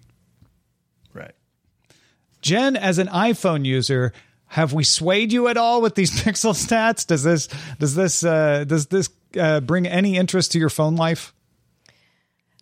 Jen, 2.41 2.77
as 2.77 2.99
an 2.99 3.09
iPhone 3.09 3.65
user, 3.65 4.13
have 4.47 4.73
we 4.73 4.85
swayed 4.85 5.33
you 5.33 5.49
at 5.49 5.57
all 5.57 5.83
with 5.83 5.95
these 5.95 6.11
pixel 6.23 6.53
stats? 6.53 7.07
Does 7.07 7.23
this 7.23 7.49
does 7.79 7.95
this 7.95 8.25
uh, 8.25 8.65
does 8.65 8.87
this 8.87 9.11
uh, 9.39 9.61
bring 9.61 9.87
any 9.87 10.17
interest 10.17 10.53
to 10.53 10.59
your 10.59 10.71
phone 10.71 10.97
life? 10.97 11.35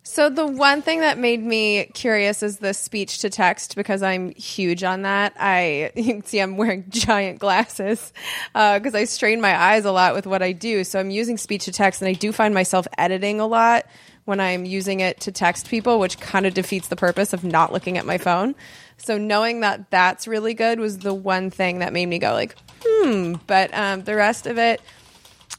So 0.08 0.30
the 0.30 0.46
one 0.46 0.82
thing 0.82 1.00
that 1.00 1.18
made 1.18 1.42
me 1.42 1.86
curious 1.92 2.40
is 2.40 2.58
the 2.58 2.72
speech 2.74 3.18
to 3.18 3.28
text 3.28 3.74
because 3.74 4.04
I'm 4.04 4.32
huge 4.36 4.84
on 4.84 5.02
that. 5.02 5.34
I 5.38 5.90
you 5.96 6.04
can 6.04 6.24
see 6.24 6.38
I'm 6.40 6.56
wearing 6.56 6.84
giant 6.90 7.40
glasses 7.40 8.12
because 8.52 8.94
uh, 8.94 8.98
I 8.98 9.04
strain 9.04 9.40
my 9.40 9.60
eyes 9.60 9.84
a 9.84 9.90
lot 9.90 10.14
with 10.14 10.26
what 10.26 10.42
I 10.42 10.52
do. 10.52 10.84
So 10.84 11.00
I'm 11.00 11.10
using 11.10 11.36
speech 11.36 11.64
to 11.64 11.72
text, 11.72 12.02
and 12.02 12.08
I 12.08 12.12
do 12.12 12.32
find 12.32 12.54
myself 12.54 12.86
editing 12.96 13.40
a 13.40 13.46
lot 13.46 13.86
when 14.26 14.40
I'm 14.40 14.64
using 14.64 15.00
it 15.00 15.20
to 15.20 15.32
text 15.32 15.68
people, 15.68 15.98
which 15.98 16.18
kind 16.20 16.46
of 16.46 16.54
defeats 16.54 16.88
the 16.88 16.96
purpose 16.96 17.32
of 17.32 17.42
not 17.44 17.72
looking 17.72 17.98
at 17.98 18.06
my 18.06 18.18
phone. 18.18 18.54
So 18.98 19.18
knowing 19.18 19.60
that 19.60 19.90
that's 19.90 20.26
really 20.26 20.54
good 20.54 20.80
was 20.80 20.98
the 20.98 21.14
one 21.14 21.50
thing 21.50 21.80
that 21.80 21.92
made 21.92 22.06
me 22.06 22.18
go 22.18 22.32
like, 22.32 22.56
hmm. 22.84 23.34
But 23.46 23.72
um, 23.72 24.02
the 24.04 24.16
rest 24.16 24.46
of 24.46 24.58
it. 24.58 24.80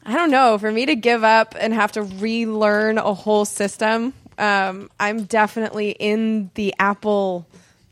I 0.06 0.14
don't 0.14 0.32
know. 0.32 0.58
For 0.58 0.72
me 0.72 0.86
to 0.86 0.96
give 0.96 1.24
up 1.24 1.56
and 1.60 1.74
have 1.74 1.92
to 1.94 2.04
relearn 2.04 2.98
a 2.98 3.14
whole 3.14 3.46
system 3.46 4.14
um, 4.38 4.90
I'm 5.00 5.24
definitely 5.24 5.92
in 5.92 6.52
the 6.54 6.74
Apple 6.80 7.48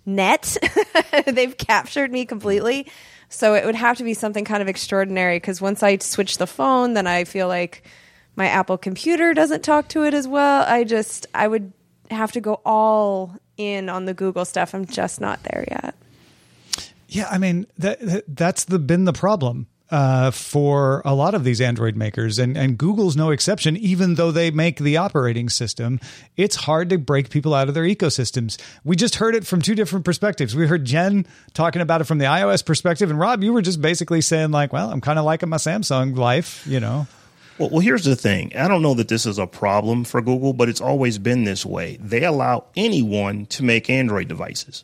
net. 0.06 0.58
They've 1.26 1.58
captured 1.58 2.12
me 2.12 2.26
completely. 2.26 2.88
So 3.30 3.56
it 3.56 3.66
would 3.66 3.76
have 3.76 3.98
to 3.98 4.04
be 4.04 4.14
something 4.14 4.46
kind 4.46 4.62
of 4.62 4.68
extraordinary 4.68 5.38
because 5.38 5.60
once 5.60 5.82
I 5.82 5.98
switch 5.98 6.38
the 6.38 6.48
phone, 6.48 6.94
then 6.94 7.08
I 7.08 7.24
feel 7.24 7.48
like 7.48 7.84
my 8.36 8.48
Apple 8.48 8.78
computer 8.78 9.34
doesn't 9.34 9.64
talk 9.64 9.88
to 9.90 10.04
it 10.04 10.14
as 10.14 10.28
well. 10.28 10.64
I 10.68 10.84
just, 10.84 11.26
I 11.34 11.48
would 11.48 11.74
have 12.12 12.32
to 12.34 12.42
go 12.42 12.62
all 12.66 13.36
in 13.58 13.90
on 13.90 14.06
the 14.06 14.14
Google 14.14 14.46
stuff. 14.46 14.74
I'm 14.74 14.86
just 14.86 15.22
not 15.22 15.42
there 15.44 15.66
yet. 15.70 15.96
Yeah, 17.08 17.28
I 17.32 17.38
mean 17.38 17.68
that, 17.78 18.00
that 18.02 18.24
that's 18.28 18.66
the 18.66 18.80
been 18.80 19.06
the 19.06 19.14
problem 19.14 19.68
uh, 19.92 20.32
for 20.32 21.02
a 21.06 21.14
lot 21.14 21.36
of 21.36 21.44
these 21.44 21.62
Android 21.62 21.96
makers, 21.96 22.40
and, 22.40 22.58
and 22.58 22.78
Google's 22.78 23.16
no 23.16 23.30
exception, 23.30 23.78
even 23.78 24.16
though 24.16 24.32
they 24.32 24.52
make 24.52 24.80
the 24.80 24.98
operating 24.98 25.50
system. 25.50 26.00
It's 26.36 26.56
hard 26.56 26.90
to 26.90 26.98
break 26.98 27.30
people 27.30 27.54
out 27.54 27.68
of 27.68 27.74
their 27.74 27.84
ecosystems. 27.84 28.60
We 28.84 28.96
just 28.96 29.16
heard 29.16 29.36
it 29.36 29.46
from 29.46 29.62
two 29.62 29.76
different 29.76 30.06
perspectives. 30.06 30.56
We 30.56 30.68
heard 30.68 30.86
Jen 30.86 31.26
talking 31.54 31.82
about 31.82 32.02
it 32.02 32.06
from 32.06 32.18
the 32.18 32.26
iOS 32.26 32.66
perspective, 32.66 33.10
and 33.10 33.20
Rob, 33.20 33.44
you 33.44 33.54
were 33.54 33.62
just 33.62 33.82
basically 33.82 34.22
saying, 34.22 34.52
like, 34.52 34.74
well, 34.74 34.90
I'm 34.90 35.02
kind 35.02 35.20
of 35.20 35.26
liking 35.26 35.50
my 35.50 35.58
Samsung 35.58 36.18
life, 36.18 36.66
you 36.66 36.80
know? 36.80 37.08
Well, 37.58 37.70
well, 37.70 37.80
here's 37.80 38.04
the 38.04 38.16
thing. 38.16 38.52
I 38.56 38.68
don't 38.68 38.82
know 38.82 38.94
that 38.96 39.08
this 39.08 39.26
is 39.26 39.38
a 39.38 39.48
problem 39.48 40.04
for 40.04 40.22
Google, 40.22 40.54
but 40.54 40.68
it's 40.68 40.82
always 40.82 41.18
been 41.18 41.46
this 41.46 41.66
way. 41.66 41.98
They 42.02 42.24
allow 42.24 42.66
anyone 42.76 43.46
to 43.48 43.64
make 43.64 43.90
Android 43.90 44.28
devices. 44.28 44.84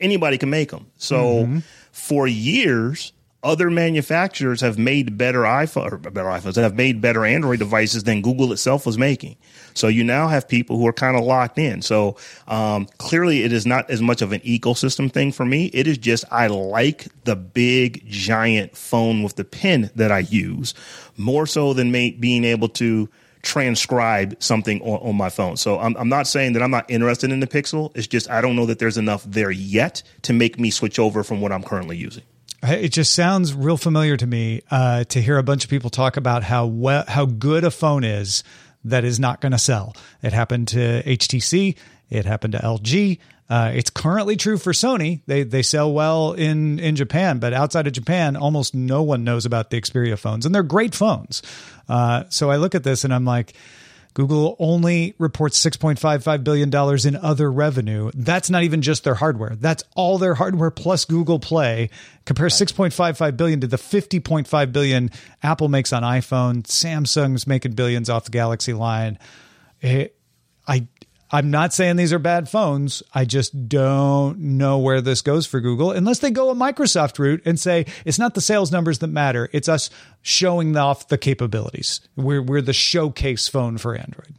Anybody 0.00 0.38
can 0.38 0.50
make 0.50 0.70
them. 0.70 0.86
So 0.96 1.44
mm-hmm. 1.44 1.58
for 1.90 2.26
years, 2.26 3.12
other 3.44 3.70
manufacturers 3.70 4.62
have 4.62 4.78
made 4.78 5.18
better 5.18 5.42
iPhone 5.42 6.02
better 6.02 6.28
iPhones 6.28 6.54
that 6.54 6.62
have 6.62 6.74
made 6.74 7.00
better 7.00 7.24
Android 7.24 7.58
devices 7.58 8.04
than 8.04 8.22
Google 8.22 8.52
itself 8.52 8.86
was 8.86 8.98
making. 8.98 9.36
So 9.74 9.88
you 9.88 10.02
now 10.02 10.28
have 10.28 10.48
people 10.48 10.78
who 10.78 10.86
are 10.86 10.92
kind 10.92 11.16
of 11.16 11.24
locked 11.24 11.58
in. 11.58 11.82
So 11.82 12.16
um, 12.48 12.86
clearly, 12.98 13.42
it 13.42 13.52
is 13.52 13.66
not 13.66 13.90
as 13.90 14.00
much 14.00 14.22
of 14.22 14.32
an 14.32 14.40
ecosystem 14.40 15.12
thing 15.12 15.30
for 15.30 15.44
me. 15.44 15.66
It 15.66 15.86
is 15.86 15.98
just 15.98 16.24
I 16.30 16.46
like 16.46 17.06
the 17.24 17.36
big 17.36 18.08
giant 18.08 18.76
phone 18.76 19.22
with 19.22 19.36
the 19.36 19.44
pen 19.44 19.90
that 19.94 20.10
I 20.10 20.20
use 20.20 20.74
more 21.16 21.46
so 21.46 21.74
than 21.74 21.92
may, 21.92 22.10
being 22.12 22.44
able 22.44 22.68
to 22.70 23.08
transcribe 23.42 24.42
something 24.42 24.80
on, 24.80 25.08
on 25.08 25.16
my 25.16 25.28
phone. 25.28 25.56
So 25.56 25.78
I'm, 25.78 25.94
I'm, 25.96 26.08
not 26.08 26.26
saying 26.26 26.54
that 26.54 26.62
I'm 26.62 26.70
not 26.70 26.90
interested 26.90 27.30
in 27.30 27.40
the 27.40 27.46
Pixel. 27.46 27.92
It's 27.94 28.06
just 28.06 28.30
I 28.30 28.40
don't 28.40 28.56
know 28.56 28.66
that 28.66 28.78
there's 28.78 28.96
enough 28.96 29.22
there 29.24 29.50
yet 29.50 30.02
to 30.22 30.32
make 30.32 30.58
me 30.58 30.70
switch 30.70 30.98
over 30.98 31.22
from 31.22 31.42
what 31.42 31.52
I'm 31.52 31.62
currently 31.62 31.98
using. 31.98 32.24
It 32.66 32.88
just 32.90 33.12
sounds 33.12 33.52
real 33.52 33.76
familiar 33.76 34.16
to 34.16 34.26
me 34.26 34.62
uh, 34.70 35.04
to 35.04 35.20
hear 35.20 35.36
a 35.36 35.42
bunch 35.42 35.64
of 35.64 35.70
people 35.70 35.90
talk 35.90 36.16
about 36.16 36.42
how 36.42 37.04
how 37.06 37.26
good 37.26 37.62
a 37.64 37.70
phone 37.70 38.04
is 38.04 38.42
that 38.84 39.04
is 39.04 39.20
not 39.20 39.40
going 39.40 39.52
to 39.52 39.58
sell. 39.58 39.94
It 40.22 40.32
happened 40.32 40.68
to 40.68 41.02
HTC. 41.02 41.76
It 42.10 42.24
happened 42.24 42.52
to 42.52 42.58
LG. 42.60 43.18
Uh, 43.50 43.72
it's 43.74 43.90
currently 43.90 44.36
true 44.36 44.56
for 44.56 44.72
Sony. 44.72 45.20
They 45.26 45.42
they 45.42 45.62
sell 45.62 45.92
well 45.92 46.32
in 46.32 46.78
in 46.78 46.96
Japan, 46.96 47.38
but 47.38 47.52
outside 47.52 47.86
of 47.86 47.92
Japan, 47.92 48.36
almost 48.36 48.74
no 48.74 49.02
one 49.02 49.24
knows 49.24 49.44
about 49.44 49.68
the 49.68 49.78
Xperia 49.78 50.18
phones, 50.18 50.46
and 50.46 50.54
they're 50.54 50.62
great 50.62 50.94
phones. 50.94 51.42
Uh, 51.86 52.24
so 52.30 52.50
I 52.50 52.56
look 52.56 52.74
at 52.74 52.84
this 52.84 53.04
and 53.04 53.12
I'm 53.12 53.26
like, 53.26 53.52
Google 54.14 54.54
only 54.60 55.14
reports 55.18 55.62
$6.55 55.62 56.44
billion 56.44 56.72
in 57.06 57.16
other 57.16 57.50
revenue. 57.50 58.12
That's 58.14 58.48
not 58.48 58.62
even 58.62 58.80
just 58.80 59.02
their 59.02 59.16
hardware. 59.16 59.56
That's 59.56 59.82
all 59.96 60.18
their 60.18 60.34
hardware 60.34 60.70
plus 60.70 61.04
Google 61.04 61.40
Play. 61.40 61.90
Compare 62.24 62.46
6.55 62.46 63.36
billion 63.36 63.60
to 63.60 63.66
the 63.66 63.76
50.5 63.76 64.72
billion 64.72 65.10
Apple 65.42 65.68
makes 65.68 65.92
on 65.92 66.04
iPhone. 66.04 66.62
Samsung's 66.62 67.48
making 67.48 67.72
billions 67.72 68.08
off 68.08 68.24
the 68.24 68.30
Galaxy 68.30 68.72
line. 68.72 69.18
It, 69.80 70.16
I 70.66 70.86
I'm 71.34 71.50
not 71.50 71.74
saying 71.74 71.96
these 71.96 72.12
are 72.12 72.20
bad 72.20 72.48
phones. 72.48 73.02
I 73.12 73.24
just 73.24 73.68
don't 73.68 74.38
know 74.38 74.78
where 74.78 75.00
this 75.00 75.20
goes 75.20 75.48
for 75.48 75.58
Google 75.58 75.90
unless 75.90 76.20
they 76.20 76.30
go 76.30 76.48
a 76.50 76.54
Microsoft 76.54 77.18
route 77.18 77.42
and 77.44 77.58
say 77.58 77.86
it's 78.04 78.20
not 78.20 78.34
the 78.34 78.40
sales 78.40 78.70
numbers 78.70 79.00
that 79.00 79.08
matter. 79.08 79.50
It's 79.52 79.68
us 79.68 79.90
showing 80.22 80.76
off 80.76 81.08
the 81.08 81.18
capabilities. 81.18 82.00
We're, 82.14 82.40
we're 82.40 82.62
the 82.62 82.72
showcase 82.72 83.48
phone 83.48 83.78
for 83.78 83.96
Android. 83.96 84.36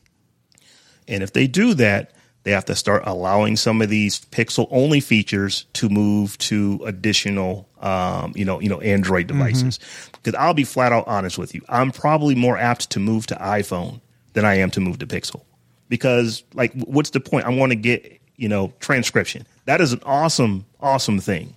And 1.05 1.21
if 1.21 1.33
they 1.33 1.47
do 1.47 1.73
that, 1.73 2.13
they 2.43 2.51
have 2.51 2.63
to 2.65 2.75
start 2.75 3.03
allowing 3.05 3.57
some 3.57 3.81
of 3.81 3.89
these 3.89 4.21
pixel 4.27 4.69
only 4.71 5.01
features 5.01 5.65
to 5.73 5.89
move 5.89 6.37
to 6.37 6.81
additional 6.85 7.67
um, 7.81 8.31
you 8.35 8.45
know 8.45 8.61
you 8.61 8.69
know 8.69 8.79
android 8.79 9.27
devices 9.27 9.79
because 10.13 10.33
mm-hmm. 10.33 10.43
i'll 10.43 10.53
be 10.53 10.63
flat 10.63 10.91
out 10.91 11.07
honest 11.07 11.37
with 11.37 11.55
you 11.55 11.61
i'm 11.69 11.91
probably 11.91 12.35
more 12.35 12.57
apt 12.57 12.91
to 12.91 12.99
move 12.99 13.25
to 13.27 13.35
iphone 13.35 13.99
than 14.33 14.45
i 14.45 14.55
am 14.55 14.69
to 14.71 14.79
move 14.79 14.99
to 14.99 15.07
pixel 15.07 15.41
because 15.89 16.43
like 16.53 16.73
what's 16.73 17.11
the 17.11 17.19
point? 17.19 17.45
I 17.45 17.49
want 17.49 17.71
to 17.71 17.75
get, 17.75 18.19
you 18.35 18.49
know, 18.49 18.73
transcription. 18.79 19.45
That 19.65 19.81
is 19.81 19.93
an 19.93 20.01
awesome, 20.05 20.65
awesome 20.79 21.19
thing. 21.19 21.55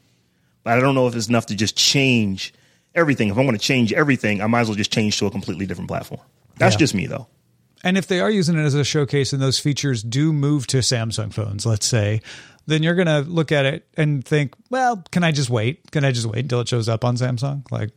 But 0.64 0.78
I 0.78 0.80
don't 0.80 0.94
know 0.94 1.06
if 1.06 1.14
it's 1.14 1.28
enough 1.28 1.46
to 1.46 1.54
just 1.54 1.76
change 1.76 2.52
everything. 2.94 3.28
If 3.28 3.38
I 3.38 3.44
want 3.44 3.58
to 3.58 3.64
change 3.64 3.92
everything, 3.92 4.42
I 4.42 4.46
might 4.46 4.60
as 4.60 4.68
well 4.68 4.76
just 4.76 4.92
change 4.92 5.18
to 5.18 5.26
a 5.26 5.30
completely 5.30 5.66
different 5.66 5.88
platform. 5.88 6.20
That's 6.56 6.74
yeah. 6.74 6.80
just 6.80 6.94
me 6.94 7.06
though. 7.06 7.26
And 7.84 7.96
if 7.96 8.08
they 8.08 8.20
are 8.20 8.30
using 8.30 8.58
it 8.58 8.62
as 8.62 8.74
a 8.74 8.84
showcase 8.84 9.32
and 9.32 9.40
those 9.40 9.58
features 9.58 10.02
do 10.02 10.32
move 10.32 10.66
to 10.68 10.78
Samsung 10.78 11.32
phones, 11.32 11.64
let's 11.64 11.86
say, 11.86 12.22
then 12.66 12.82
you're 12.82 12.96
going 12.96 13.06
to 13.06 13.20
look 13.20 13.52
at 13.52 13.66
it 13.66 13.86
and 13.96 14.24
think, 14.24 14.54
well, 14.68 15.02
can 15.10 15.24
I 15.24 15.32
just 15.32 15.48
wait? 15.48 15.90
Can 15.90 16.04
I 16.04 16.10
just 16.12 16.26
wait 16.26 16.40
until 16.40 16.60
it 16.60 16.68
shows 16.68 16.88
up 16.88 17.04
on 17.04 17.16
Samsung? 17.16 17.70
Like, 17.70 17.90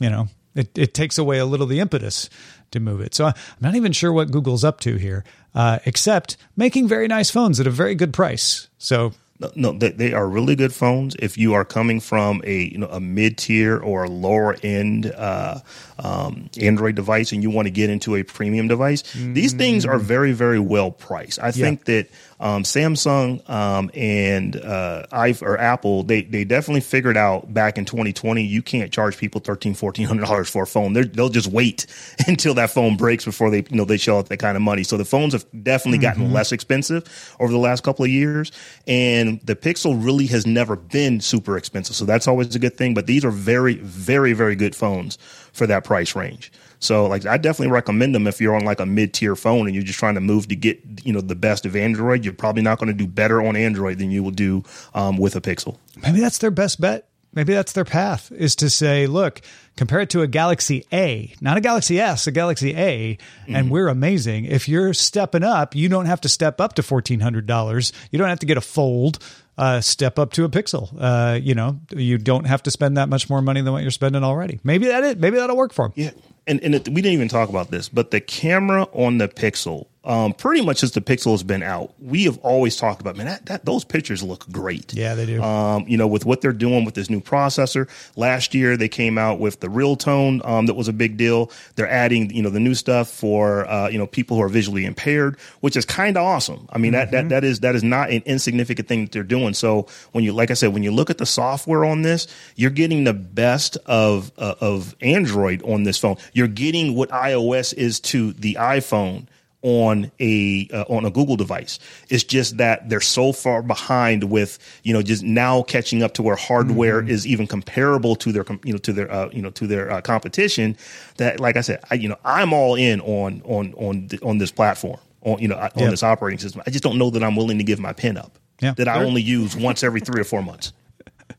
you 0.00 0.10
know, 0.10 0.28
it, 0.58 0.76
it 0.76 0.94
takes 0.94 1.18
away 1.18 1.38
a 1.38 1.46
little 1.46 1.66
the 1.66 1.80
impetus 1.80 2.28
to 2.72 2.80
move 2.80 3.00
it. 3.00 3.14
So 3.14 3.26
I'm 3.26 3.34
not 3.60 3.74
even 3.74 3.92
sure 3.92 4.12
what 4.12 4.30
Google's 4.30 4.64
up 4.64 4.80
to 4.80 4.96
here, 4.96 5.24
uh, 5.54 5.78
except 5.86 6.36
making 6.56 6.88
very 6.88 7.08
nice 7.08 7.30
phones 7.30 7.60
at 7.60 7.66
a 7.66 7.70
very 7.70 7.94
good 7.94 8.12
price. 8.12 8.68
So 8.78 9.12
no, 9.38 9.50
no 9.54 9.72
they, 9.72 9.90
they, 9.90 10.12
are 10.12 10.28
really 10.28 10.56
good 10.56 10.74
phones. 10.74 11.14
If 11.18 11.38
you 11.38 11.54
are 11.54 11.64
coming 11.64 12.00
from 12.00 12.42
a 12.44 12.64
you 12.64 12.78
know 12.78 12.88
a 12.88 13.00
mid 13.00 13.38
tier 13.38 13.78
or 13.78 14.04
a 14.04 14.08
lower 14.08 14.56
end 14.62 15.06
uh, 15.06 15.60
um, 15.98 16.50
Android 16.60 16.96
device 16.96 17.32
and 17.32 17.42
you 17.42 17.50
want 17.50 17.66
to 17.66 17.70
get 17.70 17.88
into 17.88 18.16
a 18.16 18.22
premium 18.22 18.68
device, 18.68 19.02
mm-hmm. 19.02 19.34
these 19.34 19.52
things 19.52 19.86
are 19.86 19.98
very 19.98 20.32
very 20.32 20.58
well 20.58 20.90
priced. 20.90 21.38
I 21.38 21.46
yeah. 21.46 21.52
think 21.52 21.84
that 21.84 22.08
um, 22.40 22.62
Samsung 22.62 23.48
um, 23.50 23.90
and 23.94 24.56
uh, 24.56 25.06
I 25.10 25.34
or 25.42 25.58
Apple, 25.58 26.04
they 26.04 26.22
they 26.22 26.44
definitely 26.44 26.80
figured 26.80 27.16
out 27.16 27.52
back 27.52 27.78
in 27.78 27.84
2020 27.84 28.42
you 28.42 28.62
can't 28.62 28.92
charge 28.92 29.16
people 29.16 29.40
13 29.40 29.74
1400 29.74 30.24
dollars 30.24 30.48
for 30.48 30.62
a 30.62 30.66
phone. 30.66 30.92
they 30.92 31.02
will 31.02 31.28
just 31.28 31.48
wait 31.48 31.86
until 32.26 32.54
that 32.54 32.70
phone 32.70 32.96
breaks 32.96 33.24
before 33.24 33.50
they 33.50 33.58
you 33.58 33.76
know 33.76 33.84
they 33.84 33.96
shell 33.96 34.18
out 34.18 34.28
that 34.28 34.38
kind 34.38 34.56
of 34.56 34.62
money. 34.62 34.84
So 34.84 34.96
the 34.96 35.04
phones 35.04 35.32
have 35.32 35.46
definitely 35.62 35.98
gotten 35.98 36.24
mm-hmm. 36.24 36.34
less 36.34 36.52
expensive 36.52 37.36
over 37.40 37.52
the 37.52 37.58
last 37.58 37.82
couple 37.82 38.04
of 38.04 38.10
years, 38.10 38.52
and 38.86 39.40
the 39.42 39.56
Pixel 39.56 40.02
really 40.02 40.26
has 40.26 40.46
never 40.46 40.76
been 40.76 41.20
super 41.20 41.56
expensive. 41.56 41.96
So 41.96 42.04
that's 42.04 42.28
always 42.28 42.54
a 42.54 42.58
good 42.58 42.76
thing. 42.76 42.94
But 42.94 43.06
these 43.06 43.24
are 43.24 43.30
very 43.30 43.74
very 43.74 44.32
very 44.32 44.54
good 44.54 44.76
phones 44.76 45.18
for 45.52 45.66
that 45.66 45.84
price 45.84 46.14
range. 46.14 46.52
So 46.80 47.06
like 47.06 47.26
I 47.26 47.36
definitely 47.36 47.72
recommend 47.72 48.14
them 48.14 48.26
if 48.26 48.40
you're 48.40 48.54
on 48.54 48.64
like 48.64 48.80
a 48.80 48.86
mid 48.86 49.12
tier 49.14 49.34
phone 49.36 49.66
and 49.66 49.74
you're 49.74 49.84
just 49.84 49.98
trying 49.98 50.14
to 50.14 50.20
move 50.20 50.48
to 50.48 50.56
get 50.56 50.80
you 51.04 51.12
know 51.12 51.20
the 51.20 51.34
best 51.34 51.66
of 51.66 51.74
Android. 51.74 52.24
You're 52.24 52.34
probably 52.34 52.62
not 52.62 52.78
going 52.78 52.88
to 52.88 52.94
do 52.94 53.06
better 53.06 53.40
on 53.42 53.56
Android 53.56 53.98
than 53.98 54.10
you 54.10 54.22
will 54.22 54.30
do 54.30 54.62
um, 54.94 55.16
with 55.16 55.34
a 55.36 55.40
Pixel. 55.40 55.76
Maybe 56.02 56.20
that's 56.20 56.38
their 56.38 56.50
best 56.50 56.80
bet. 56.80 57.06
Maybe 57.34 57.52
that's 57.52 57.72
their 57.72 57.84
path 57.84 58.32
is 58.32 58.56
to 58.56 58.70
say, 58.70 59.06
look, 59.06 59.42
compare 59.76 60.00
it 60.00 60.10
to 60.10 60.22
a 60.22 60.26
Galaxy 60.26 60.86
A, 60.92 61.34
not 61.42 61.58
a 61.58 61.60
Galaxy 61.60 62.00
S, 62.00 62.26
a 62.26 62.30
Galaxy 62.32 62.74
A, 62.74 63.18
and 63.46 63.56
Mm-hmm. 63.66 63.68
we're 63.68 63.88
amazing. 63.88 64.46
If 64.46 64.66
you're 64.66 64.94
stepping 64.94 65.42
up, 65.42 65.76
you 65.76 65.90
don't 65.90 66.06
have 66.06 66.22
to 66.22 66.28
step 66.28 66.58
up 66.60 66.72
to 66.74 66.82
fourteen 66.82 67.20
hundred 67.20 67.46
dollars. 67.46 67.92
You 68.10 68.18
don't 68.18 68.28
have 68.30 68.38
to 68.40 68.46
get 68.46 68.56
a 68.56 68.62
fold. 68.62 69.18
Uh, 69.58 69.80
step 69.80 70.20
up 70.20 70.30
to 70.32 70.44
a 70.44 70.48
Pixel. 70.48 70.88
Uh, 70.96 71.36
you 71.42 71.52
know, 71.52 71.80
you 71.90 72.16
don't 72.16 72.44
have 72.46 72.62
to 72.62 72.70
spend 72.70 72.96
that 72.96 73.08
much 73.08 73.28
more 73.28 73.42
money 73.42 73.60
than 73.60 73.72
what 73.72 73.82
you're 73.82 73.90
spending 73.90 74.22
already. 74.22 74.60
Maybe 74.62 74.86
that 74.86 75.02
it. 75.02 75.18
Maybe 75.18 75.36
that'll 75.36 75.56
work 75.56 75.72
for 75.72 75.88
them. 75.88 75.92
Yeah, 75.96 76.10
and 76.48 76.62
and 76.64 76.74
it, 76.74 76.88
we 76.88 77.02
didn't 77.02 77.12
even 77.14 77.28
talk 77.28 77.48
about 77.48 77.70
this, 77.70 77.88
but 77.88 78.10
the 78.10 78.20
camera 78.20 78.84
on 78.92 79.18
the 79.18 79.28
Pixel, 79.28 79.86
um, 80.04 80.32
pretty 80.32 80.64
much 80.64 80.78
since 80.78 80.92
the 80.92 81.00
Pixel 81.00 81.32
has 81.32 81.42
been 81.42 81.62
out, 81.62 81.92
we 82.00 82.24
have 82.24 82.38
always 82.38 82.76
talked 82.76 83.00
about 83.00 83.16
man 83.16 83.26
that, 83.26 83.46
that 83.46 83.64
those 83.64 83.84
pictures 83.84 84.22
look 84.22 84.48
great. 84.50 84.94
Yeah, 84.94 85.14
they 85.14 85.26
do. 85.26 85.42
Um, 85.42 85.86
you 85.88 85.96
know, 85.96 86.06
with 86.06 86.24
what 86.24 86.40
they're 86.40 86.52
doing 86.52 86.84
with 86.84 86.94
this 86.94 87.10
new 87.10 87.20
processor. 87.20 87.88
Last 88.16 88.54
year 88.54 88.76
they 88.76 88.88
came 88.88 89.18
out 89.18 89.40
with 89.40 89.60
the 89.60 89.68
Real 89.68 89.96
Tone, 89.96 90.40
um, 90.44 90.66
that 90.66 90.74
was 90.74 90.88
a 90.88 90.92
big 90.92 91.16
deal. 91.16 91.50
They're 91.74 91.90
adding 91.90 92.34
you 92.34 92.42
know 92.42 92.50
the 92.50 92.60
new 92.60 92.74
stuff 92.74 93.10
for 93.10 93.68
uh, 93.68 93.88
you 93.88 93.98
know 93.98 94.06
people 94.06 94.36
who 94.36 94.42
are 94.42 94.48
visually 94.48 94.84
impaired, 94.84 95.38
which 95.60 95.76
is 95.76 95.84
kind 95.84 96.16
of 96.16 96.24
awesome. 96.24 96.68
I 96.70 96.78
mean 96.78 96.92
that 96.92 97.10
that 97.10 97.28
that 97.30 97.44
is 97.44 97.60
that 97.60 97.74
is 97.74 97.82
not 97.82 98.10
an 98.10 98.22
insignificant 98.24 98.88
thing 98.88 99.04
that 99.04 99.12
they're 99.12 99.22
doing. 99.22 99.52
So 99.52 99.88
when 100.12 100.22
you 100.22 100.32
like 100.32 100.50
I 100.50 100.54
said, 100.54 100.72
when 100.72 100.84
you 100.84 100.92
look 100.92 101.10
at 101.10 101.18
the 101.18 101.26
software 101.26 101.84
on 101.84 102.02
this, 102.02 102.28
you're 102.54 102.70
getting 102.70 103.04
the 103.04 103.14
best 103.14 103.76
of 103.86 104.30
uh, 104.38 104.54
of 104.60 104.94
Android 105.00 105.62
on 105.62 105.82
this 105.82 105.98
phone. 105.98 106.16
You're 106.32 106.48
getting 106.48 106.94
what 106.94 107.10
iOS 107.10 107.74
is 107.74 108.00
to 108.00 108.32
the 108.34 108.54
iPhone 108.60 109.26
on 109.62 110.10
a 110.20 110.68
uh, 110.72 110.84
on 110.88 111.04
a 111.04 111.10
Google 111.10 111.36
device. 111.36 111.78
It's 112.08 112.22
just 112.24 112.58
that 112.58 112.88
they're 112.88 113.00
so 113.00 113.32
far 113.32 113.62
behind 113.62 114.24
with 114.24 114.58
you 114.84 114.92
know 114.92 115.02
just 115.02 115.22
now 115.24 115.62
catching 115.62 116.02
up 116.02 116.14
to 116.14 116.22
where 116.22 116.36
hardware 116.36 117.00
is 117.06 117.26
even 117.26 117.46
comparable 117.46 118.14
to 118.16 118.30
their 118.32 118.44
you 118.64 118.72
know 118.72 118.78
to 118.78 118.92
their 118.92 119.10
uh, 119.10 119.28
you 119.32 119.42
know 119.42 119.50
to 119.50 119.66
their 119.66 119.90
uh, 119.90 120.00
competition. 120.00 120.76
That 121.16 121.40
like 121.40 121.56
I 121.56 121.62
said, 121.62 121.80
I, 121.90 121.94
you 121.94 122.08
know 122.08 122.18
I'm 122.24 122.52
all 122.52 122.76
in 122.76 123.00
on 123.00 123.42
on 123.44 123.74
on 123.74 124.08
th- 124.08 124.22
on 124.22 124.38
this 124.38 124.52
platform 124.52 124.98
on 125.22 125.40
you 125.40 125.48
know 125.48 125.56
on 125.56 125.70
Yeah. 125.74 125.90
this 125.90 126.02
operating 126.02 126.38
system. 126.38 126.62
I 126.66 126.70
just 126.70 126.84
don't 126.84 126.98
know 126.98 127.10
that 127.10 127.22
I'm 127.24 127.34
willing 127.34 127.58
to 127.58 127.64
give 127.64 127.80
my 127.80 127.92
pen 127.92 128.16
up. 128.16 128.38
Yeah. 128.60 128.74
That 128.74 128.88
I 128.88 129.04
only 129.04 129.22
use 129.22 129.56
once 129.56 129.82
every 129.82 130.00
three 130.00 130.20
or 130.20 130.24
four 130.24 130.42
months. 130.42 130.72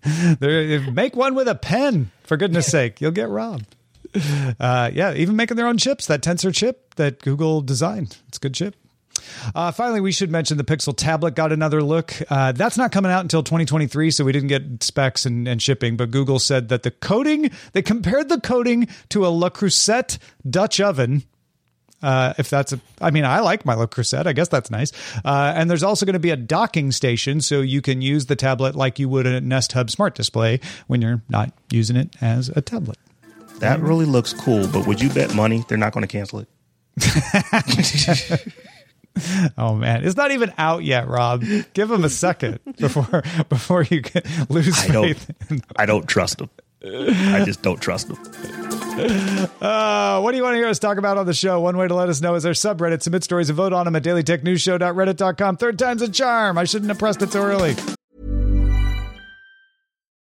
Make 0.40 1.16
one 1.16 1.36
with 1.36 1.48
a 1.48 1.56
pen, 1.56 2.12
for 2.24 2.38
goodness 2.38 2.68
sake. 2.68 3.02
You'll 3.02 3.12
get 3.12 3.28
robbed. 3.30 3.76
Uh, 4.60 4.90
yeah, 4.94 5.14
even 5.14 5.36
making 5.36 5.56
their 5.56 5.68
own 5.68 5.78
chips, 5.78 6.08
that 6.08 6.22
Tensor 6.22 6.54
chip 6.54 6.96
that 6.96 7.22
Google 7.22 7.62
designed. 7.62 8.18
It's 8.28 8.38
a 8.38 8.42
good 8.42 8.54
chip. 8.54 8.76
Uh, 9.56 9.72
finally, 9.72 10.02
we 10.02 10.12
should 10.12 10.32
mention 10.32 10.58
the 10.58 10.64
Pixel 10.64 10.94
tablet 10.96 11.36
got 11.36 11.52
another 11.52 11.82
look. 11.82 12.14
Uh, 12.30 12.52
that's 12.52 12.78
not 12.78 12.92
coming 12.92 13.12
out 13.12 13.22
until 13.22 13.44
2023, 13.44 14.12
so 14.12 14.26
we 14.26 14.32
didn't 14.32 14.50
get 14.50 14.84
specs 14.84 15.26
and, 15.26 15.48
and 15.48 15.62
shipping. 15.62 15.98
But 15.98 16.12
Google 16.12 16.40
said 16.40 16.70
that 16.70 16.84
the 16.84 16.92
coating, 16.92 17.52
they 17.74 17.82
compared 17.82 18.30
the 18.30 18.40
coating 18.40 18.88
to 19.10 19.26
a 19.26 19.30
Le 19.30 19.50
Creuset 19.50 20.18
Dutch 20.50 20.80
oven, 20.82 21.24
uh, 22.02 22.34
if 22.38 22.50
that's 22.50 22.72
a, 22.72 22.80
I 23.02 23.12
mean, 23.12 23.26
I 23.26 23.42
like 23.42 23.66
my 23.66 23.74
Le 23.74 23.88
Creuset. 23.88 24.26
I 24.26 24.34
guess 24.34 24.48
that's 24.48 24.72
nice. 24.72 24.92
Uh, 25.24 25.54
and 25.56 25.70
there's 25.70 25.84
also 25.84 26.06
going 26.06 26.14
to 26.14 26.20
be 26.20 26.32
a 26.32 26.38
docking 26.38 26.92
station, 26.92 27.42
so 27.42 27.62
you 27.62 27.82
can 27.82 28.02
use 28.02 28.28
the 28.28 28.36
tablet 28.36 28.76
like 28.76 29.00
you 29.00 29.10
would 29.10 29.28
a 29.28 29.42
Nest 29.42 29.74
Hub 29.74 29.90
Smart 29.90 30.16
Display 30.16 30.60
when 30.88 31.02
you're 31.02 31.22
not 31.30 31.52
using 31.72 31.96
it 31.96 32.16
as 32.22 32.50
a 32.50 32.62
tablet. 32.62 32.98
That 33.60 33.80
really 33.82 34.06
looks 34.06 34.34
cool, 34.34 34.68
but 34.68 34.88
would 34.88 35.02
you 35.02 35.10
bet 35.10 35.34
money 35.36 35.64
they're 35.68 35.78
not 35.78 35.94
going 35.94 36.06
to 36.06 36.08
cancel 36.08 36.40
it? 36.40 36.48
Oh 39.58 39.76
man, 39.76 40.06
it's 40.06 40.16
not 40.16 40.32
even 40.32 40.54
out 40.58 40.84
yet, 40.86 41.08
Rob. 41.10 41.44
Give 41.74 41.90
them 41.90 42.06
a 42.06 42.10
second 42.10 42.60
before 42.78 43.22
before 43.50 43.84
you 43.84 44.00
get, 44.02 44.26
lose 44.50 44.80
I 44.82 44.88
don't. 44.88 45.14
faith. 45.14 45.62
I 45.76 45.86
don't 45.86 46.08
trust 46.08 46.38
them. 46.38 46.50
I 46.86 47.44
just 47.44 47.62
don't 47.62 47.82
trust 47.82 48.08
them. 48.08 48.18
Uh, 49.62 50.22
what 50.22 50.32
do 50.32 50.38
you 50.38 50.44
want 50.44 50.54
to 50.54 50.58
hear 50.58 50.68
us 50.68 50.80
talk 50.80 50.98
about 50.98 51.18
on 51.18 51.26
the 51.26 51.34
show? 51.34 51.60
One 51.60 51.76
way 51.76 51.88
to 51.90 51.96
let 51.96 52.08
us 52.08 52.22
know 52.22 52.36
is 52.36 52.46
our 52.46 52.54
subreddit. 52.54 53.02
Submit 53.02 53.26
stories 53.26 53.50
and 53.50 53.58
vote 53.58 53.74
on 53.74 53.84
them 53.86 53.96
at 53.98 54.04
dailytechnewsshow.reddit.com. 54.04 55.58
Third 55.58 55.78
time's 55.78 56.02
a 56.02 56.10
charm. 56.10 56.58
I 56.58 56.64
shouldn't 56.64 56.90
have 56.90 57.00
pressed 57.00 57.22
it 57.22 57.32
so 57.34 57.42
early. 57.42 57.76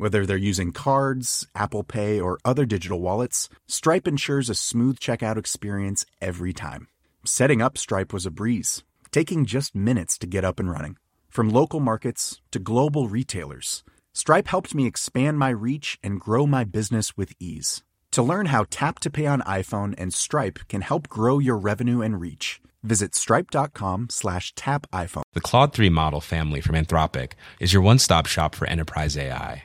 Whether 0.00 0.24
they're 0.24 0.48
using 0.48 0.72
cards, 0.72 1.46
Apple 1.54 1.84
Pay, 1.84 2.18
or 2.18 2.38
other 2.42 2.64
digital 2.64 3.02
wallets, 3.02 3.50
Stripe 3.68 4.08
ensures 4.08 4.48
a 4.48 4.54
smooth 4.54 4.98
checkout 4.98 5.36
experience 5.36 6.06
every 6.22 6.54
time. 6.54 6.88
Setting 7.26 7.60
up 7.60 7.76
Stripe 7.76 8.10
was 8.10 8.24
a 8.24 8.30
breeze, 8.30 8.82
taking 9.10 9.44
just 9.44 9.74
minutes 9.74 10.16
to 10.16 10.26
get 10.26 10.42
up 10.42 10.58
and 10.58 10.70
running. 10.70 10.96
From 11.28 11.50
local 11.50 11.80
markets 11.80 12.40
to 12.50 12.58
global 12.58 13.08
retailers, 13.08 13.84
Stripe 14.14 14.48
helped 14.48 14.74
me 14.74 14.86
expand 14.86 15.38
my 15.38 15.50
reach 15.50 15.98
and 16.02 16.18
grow 16.18 16.46
my 16.46 16.64
business 16.64 17.18
with 17.18 17.34
ease. 17.38 17.82
To 18.12 18.22
learn 18.22 18.46
how 18.46 18.64
Tap 18.70 19.00
to 19.00 19.10
Pay 19.10 19.26
on 19.26 19.42
iPhone 19.42 19.94
and 19.98 20.14
Stripe 20.14 20.60
can 20.70 20.80
help 20.80 21.10
grow 21.10 21.38
your 21.38 21.58
revenue 21.58 22.00
and 22.00 22.18
reach, 22.18 22.62
visit 22.82 23.14
stripe.com 23.14 24.06
slash 24.08 24.54
tap 24.54 24.86
iPhone. 24.94 25.24
The 25.34 25.42
Claude 25.42 25.74
3 25.74 25.90
model 25.90 26.22
family 26.22 26.62
from 26.62 26.74
Anthropic 26.74 27.32
is 27.60 27.74
your 27.74 27.82
one 27.82 27.98
stop 27.98 28.24
shop 28.24 28.54
for 28.54 28.66
enterprise 28.66 29.18
AI. 29.18 29.64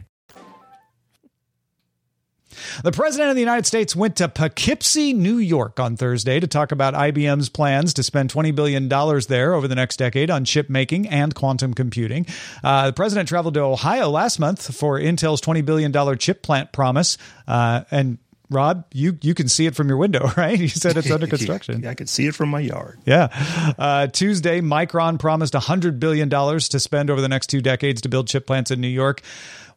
The 2.83 2.91
President 2.91 3.29
of 3.29 3.35
the 3.35 3.41
United 3.41 3.65
States 3.65 3.95
went 3.95 4.15
to 4.17 4.27
Poughkeepsie, 4.27 5.13
New 5.13 5.37
York 5.37 5.79
on 5.79 5.97
Thursday 5.97 6.39
to 6.39 6.47
talk 6.47 6.71
about 6.71 6.93
IBM's 6.93 7.49
plans 7.49 7.93
to 7.95 8.03
spend 8.03 8.31
$20 8.31 8.53
billion 8.55 8.87
there 8.87 9.53
over 9.53 9.67
the 9.67 9.75
next 9.75 9.97
decade 9.97 10.29
on 10.29 10.45
chip 10.45 10.69
making 10.69 11.07
and 11.07 11.35
quantum 11.35 11.73
computing. 11.73 12.25
Uh, 12.63 12.87
the 12.87 12.93
President 12.93 13.27
traveled 13.27 13.53
to 13.55 13.61
Ohio 13.61 14.09
last 14.09 14.39
month 14.39 14.75
for 14.75 14.99
Intel's 14.99 15.41
$20 15.41 15.65
billion 15.65 16.17
chip 16.17 16.41
plant 16.41 16.71
promise. 16.71 17.17
Uh, 17.47 17.83
and 17.91 18.17
Rob, 18.51 18.85
you, 18.91 19.17
you 19.21 19.33
can 19.33 19.47
see 19.47 19.65
it 19.65 19.75
from 19.75 19.87
your 19.87 19.97
window, 19.97 20.29
right? 20.37 20.59
You 20.59 20.67
said 20.67 20.97
it's 20.97 21.09
under 21.09 21.25
construction. 21.35 21.81
Yeah, 21.81 21.91
I 21.91 21.95
could 21.95 22.09
see 22.09 22.27
it 22.27 22.35
from 22.35 22.49
my 22.49 22.59
yard. 22.59 22.99
Yeah. 23.05 23.29
Uh, 23.79 24.07
Tuesday, 24.07 24.59
Micron 24.59 25.19
promised 25.19 25.53
$100 25.53 25.99
billion 25.99 26.29
to 26.29 26.79
spend 26.79 27.09
over 27.09 27.21
the 27.21 27.29
next 27.29 27.47
two 27.47 27.61
decades 27.61 28.01
to 28.01 28.09
build 28.09 28.27
chip 28.27 28.45
plants 28.45 28.69
in 28.69 28.81
New 28.81 28.89
York. 28.89 29.21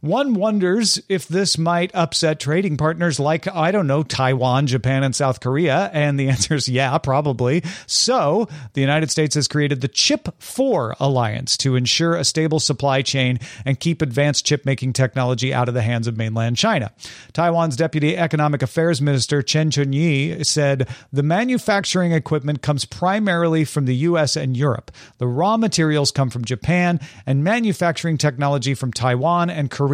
One 0.05 0.35
wonders 0.35 1.01
if 1.09 1.29
this 1.29 1.57
might 1.57 1.91
upset 1.95 2.39
trading 2.39 2.77
partners 2.77 3.19
like, 3.19 3.49
I 3.49 3.71
don't 3.71 3.87
know, 3.87 4.03
Taiwan, 4.03 4.67
Japan, 4.67 5.03
and 5.03 5.17
South 5.17 5.41
Korea. 5.41 5.91
And 5.95 6.21
the 6.21 6.29
answer 6.35 6.57
is 6.57 6.69
yeah, 6.69 6.99
probably. 6.99 7.65
So 7.87 8.47
the 8.75 8.83
United 8.83 9.11
States 9.11 9.35
has 9.35 9.49
created 9.49 9.81
the 9.81 9.89
Chip 9.89 10.29
4 10.43 10.97
Alliance 11.01 11.57
to 11.57 11.75
ensure 11.75 12.17
a 12.17 12.25
stable 12.25 12.61
supply 12.61 13.01
chain 13.01 13.41
and 13.65 13.81
keep 13.81 14.03
advanced 14.03 14.45
chip 14.45 14.67
making 14.67 14.93
technology 14.93 15.55
out 15.55 15.69
of 15.69 15.75
the 15.75 15.81
hands 15.81 16.07
of 16.07 16.19
mainland 16.19 16.59
China. 16.59 16.93
Taiwan's 17.33 17.75
Deputy 17.75 18.15
Economic 18.15 18.61
Affairs 18.61 19.01
Minister 19.01 19.41
Chen 19.41 19.71
Chunyi 19.71 20.45
said 20.45 20.87
the 21.15 21.23
manufacturing 21.23 22.13
equipment 22.13 22.61
comes 22.61 22.85
primarily 22.85 23.65
from 23.65 23.87
the 23.87 23.97
US 23.97 24.37
and 24.37 24.55
Europe. 24.55 24.91
The 25.17 25.27
raw 25.27 25.57
materials 25.57 26.11
come 26.11 26.29
from 26.29 26.45
Japan 26.45 27.01
and 27.25 27.43
manufacturing 27.43 28.19
technology 28.19 28.75
from 28.75 28.93
Taiwan 28.93 29.49
and 29.49 29.71
Korea. 29.71 29.94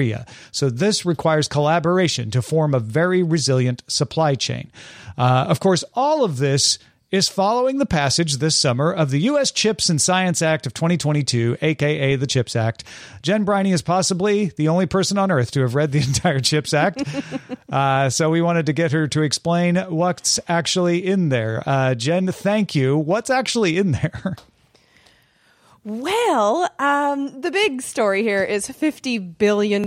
So 0.53 0.71
this 0.71 1.05
requires 1.05 1.49
collaboration 1.49 2.31
to 2.33 2.43
form 2.43 2.75
a 2.75 2.81
very 2.81 3.23
resilient 3.23 3.83
supply 3.87 4.35
chain. 4.35 4.71
Uh, 5.17 5.47
of 5.49 5.61
course, 5.61 5.85
all 5.95 6.25
of 6.25 6.39
this 6.39 6.79
is 7.11 7.29
following 7.29 7.79
the 7.79 7.87
passage 7.87 8.37
this 8.37 8.55
summer 8.55 8.93
of 8.93 9.11
the 9.11 9.21
U.S. 9.23 9.51
CHIPS 9.51 9.89
and 9.89 10.01
Science 10.01 10.43
Act 10.43 10.67
of 10.67 10.75
2022, 10.75 11.59
aka 11.61 12.17
the 12.17 12.27
CHIPS 12.27 12.55
Act. 12.55 12.85
Jen 13.23 13.45
Briney 13.45 13.73
is 13.73 13.83
possibly 13.83 14.47
the 14.57 14.69
only 14.69 14.87
person 14.87 15.19
on 15.19 15.31
earth 15.31 15.51
to 15.53 15.61
have 15.61 15.75
read 15.75 15.91
the 15.93 15.99
entire 16.07 16.41
CHIPS 16.41 16.73
Act. 16.73 17.03
uh, 17.73 18.11
so 18.11 18.31
we 18.31 18.41
wanted 18.41 18.67
to 18.67 18.73
get 18.73 18.93
her 18.93 19.09
to 19.09 19.23
explain 19.23 19.77
what's 19.77 20.39
actually 20.47 21.05
in 21.05 21.31
there. 21.31 21.63
Uh, 21.67 21.95
Jen, 21.95 22.29
thank 22.29 22.75
you. 22.75 22.97
What's 22.97 23.31
actually 23.31 23.77
in 23.77 23.93
there? 23.93 24.37
Well, 25.83 26.69
um, 26.79 27.41
the 27.41 27.51
big 27.51 27.81
story 27.81 28.23
here 28.23 28.45
is 28.45 28.69
$50 28.69 29.39
billion 29.39 29.87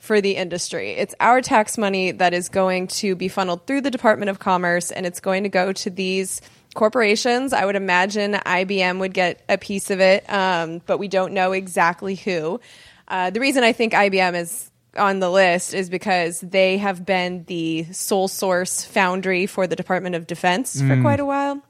for 0.00 0.20
the 0.20 0.36
industry. 0.36 0.90
It's 0.92 1.14
our 1.20 1.40
tax 1.40 1.78
money 1.78 2.10
that 2.10 2.34
is 2.34 2.48
going 2.48 2.88
to 2.88 3.14
be 3.14 3.28
funneled 3.28 3.66
through 3.66 3.82
the 3.82 3.92
Department 3.92 4.30
of 4.30 4.40
Commerce 4.40 4.90
and 4.90 5.06
it's 5.06 5.20
going 5.20 5.44
to 5.44 5.48
go 5.48 5.72
to 5.72 5.90
these 5.90 6.40
corporations. 6.74 7.52
I 7.52 7.64
would 7.64 7.76
imagine 7.76 8.32
IBM 8.32 8.98
would 8.98 9.14
get 9.14 9.44
a 9.48 9.56
piece 9.56 9.90
of 9.90 10.00
it, 10.00 10.28
um, 10.28 10.82
but 10.84 10.98
we 10.98 11.06
don't 11.06 11.32
know 11.32 11.52
exactly 11.52 12.16
who. 12.16 12.60
Uh, 13.06 13.30
the 13.30 13.38
reason 13.38 13.62
I 13.62 13.72
think 13.72 13.92
IBM 13.92 14.34
is 14.34 14.70
on 14.96 15.20
the 15.20 15.30
list 15.30 15.74
is 15.74 15.90
because 15.90 16.40
they 16.40 16.78
have 16.78 17.06
been 17.06 17.44
the 17.44 17.84
sole 17.92 18.26
source 18.26 18.84
foundry 18.84 19.46
for 19.46 19.68
the 19.68 19.76
Department 19.76 20.16
of 20.16 20.26
Defense 20.26 20.80
for 20.80 21.00
quite 21.00 21.20
a 21.20 21.24
while. 21.24 21.62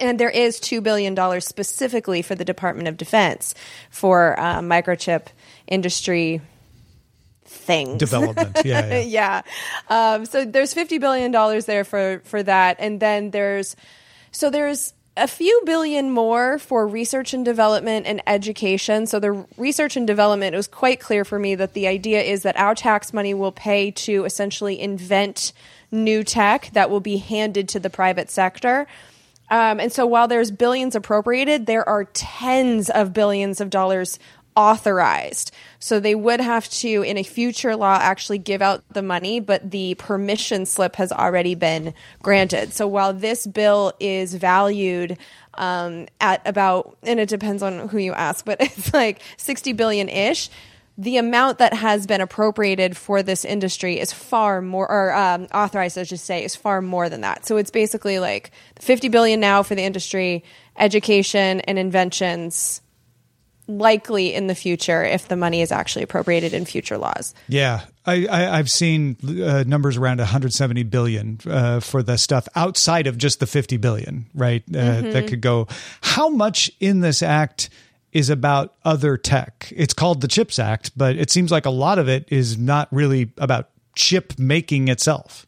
And 0.00 0.18
there 0.18 0.30
is 0.30 0.60
$2 0.60 0.82
billion 0.82 1.40
specifically 1.40 2.22
for 2.22 2.34
the 2.34 2.44
Department 2.44 2.88
of 2.88 2.96
Defense 2.96 3.54
for 3.90 4.38
uh, 4.38 4.60
microchip 4.60 5.26
industry 5.66 6.40
things. 7.44 7.98
Development. 7.98 8.58
Yeah. 8.64 8.86
yeah. 8.86 8.98
yeah. 9.88 10.14
Um, 10.14 10.26
so 10.26 10.44
there's 10.44 10.74
$50 10.74 11.00
billion 11.00 11.32
there 11.62 11.84
for, 11.84 12.20
for 12.24 12.42
that. 12.42 12.76
And 12.78 13.00
then 13.00 13.30
there's, 13.30 13.76
so 14.30 14.50
there's 14.50 14.94
a 15.16 15.28
few 15.28 15.60
billion 15.66 16.10
more 16.10 16.58
for 16.58 16.86
research 16.86 17.34
and 17.34 17.44
development 17.44 18.06
and 18.06 18.22
education. 18.26 19.06
So 19.06 19.20
the 19.20 19.46
research 19.56 19.96
and 19.96 20.06
development, 20.06 20.54
it 20.54 20.56
was 20.56 20.68
quite 20.68 21.00
clear 21.00 21.24
for 21.24 21.38
me 21.38 21.54
that 21.56 21.74
the 21.74 21.86
idea 21.86 22.22
is 22.22 22.42
that 22.44 22.58
our 22.58 22.74
tax 22.74 23.12
money 23.12 23.34
will 23.34 23.52
pay 23.52 23.90
to 23.90 24.24
essentially 24.24 24.80
invent 24.80 25.52
new 25.90 26.24
tech 26.24 26.70
that 26.72 26.88
will 26.88 27.00
be 27.00 27.18
handed 27.18 27.68
to 27.70 27.80
the 27.80 27.90
private 27.90 28.30
sector. 28.30 28.86
Um, 29.52 29.80
and 29.80 29.92
so 29.92 30.06
while 30.06 30.28
there's 30.28 30.50
billions 30.50 30.96
appropriated, 30.96 31.66
there 31.66 31.86
are 31.86 32.04
tens 32.04 32.88
of 32.88 33.12
billions 33.12 33.60
of 33.60 33.68
dollars 33.68 34.18
authorized. 34.56 35.50
So 35.78 36.00
they 36.00 36.14
would 36.14 36.40
have 36.40 36.70
to, 36.70 37.02
in 37.02 37.18
a 37.18 37.22
future 37.22 37.76
law, 37.76 37.98
actually 38.00 38.38
give 38.38 38.62
out 38.62 38.82
the 38.90 39.02
money, 39.02 39.40
but 39.40 39.70
the 39.70 39.94
permission 39.96 40.64
slip 40.64 40.96
has 40.96 41.12
already 41.12 41.54
been 41.54 41.92
granted. 42.22 42.72
So 42.72 42.86
while 42.86 43.12
this 43.12 43.46
bill 43.46 43.92
is 44.00 44.34
valued 44.34 45.18
um, 45.54 46.06
at 46.18 46.40
about, 46.46 46.96
and 47.02 47.20
it 47.20 47.28
depends 47.28 47.62
on 47.62 47.88
who 47.88 47.98
you 47.98 48.14
ask, 48.14 48.46
but 48.46 48.58
it's 48.60 48.94
like 48.94 49.20
60 49.36 49.74
billion 49.74 50.08
ish 50.08 50.48
the 50.98 51.16
amount 51.16 51.58
that 51.58 51.72
has 51.72 52.06
been 52.06 52.20
appropriated 52.20 52.96
for 52.96 53.22
this 53.22 53.44
industry 53.44 53.98
is 53.98 54.12
far 54.12 54.60
more, 54.60 54.90
or 54.90 55.14
um, 55.14 55.46
authorized, 55.54 55.96
I 55.96 56.02
should 56.02 56.20
say, 56.20 56.44
is 56.44 56.54
far 56.54 56.82
more 56.82 57.08
than 57.08 57.22
that. 57.22 57.46
So 57.46 57.56
it's 57.56 57.70
basically 57.70 58.18
like 58.18 58.50
50 58.78 59.08
billion 59.08 59.40
now 59.40 59.62
for 59.62 59.74
the 59.74 59.82
industry, 59.82 60.44
education 60.76 61.60
and 61.62 61.78
inventions 61.78 62.82
likely 63.68 64.34
in 64.34 64.48
the 64.48 64.54
future 64.54 65.04
if 65.04 65.28
the 65.28 65.36
money 65.36 65.62
is 65.62 65.72
actually 65.72 66.02
appropriated 66.02 66.52
in 66.52 66.64
future 66.64 66.98
laws. 66.98 67.34
Yeah, 67.48 67.84
I, 68.04 68.26
I, 68.28 68.56
have 68.56 68.70
seen 68.70 69.16
uh, 69.22 69.64
numbers 69.66 69.96
around 69.96 70.18
170 70.18 70.82
billion 70.84 71.38
uh, 71.48 71.80
for 71.80 72.02
the 72.02 72.18
stuff 72.18 72.48
outside 72.56 73.06
of 73.06 73.16
just 73.16 73.40
the 73.40 73.46
50 73.46 73.76
billion, 73.76 74.26
right? 74.34 74.62
Uh, 74.68 74.78
mm-hmm. 74.78 75.10
That 75.12 75.28
could 75.28 75.40
go. 75.40 75.68
How 76.02 76.28
much 76.28 76.70
in 76.80 77.00
this 77.00 77.22
act 77.22 77.70
is 78.12 78.30
about 78.30 78.74
other 78.84 79.16
tech? 79.16 79.72
It's 79.74 79.94
called 79.94 80.20
the 80.20 80.28
CHIPS 80.28 80.58
Act, 80.58 80.92
but 80.96 81.16
it 81.16 81.30
seems 81.30 81.50
like 81.50 81.66
a 81.66 81.70
lot 81.70 81.98
of 81.98 82.08
it 82.08 82.28
is 82.28 82.58
not 82.58 82.88
really 82.92 83.32
about 83.38 83.70
chip 83.94 84.38
making 84.38 84.88
itself. 84.88 85.46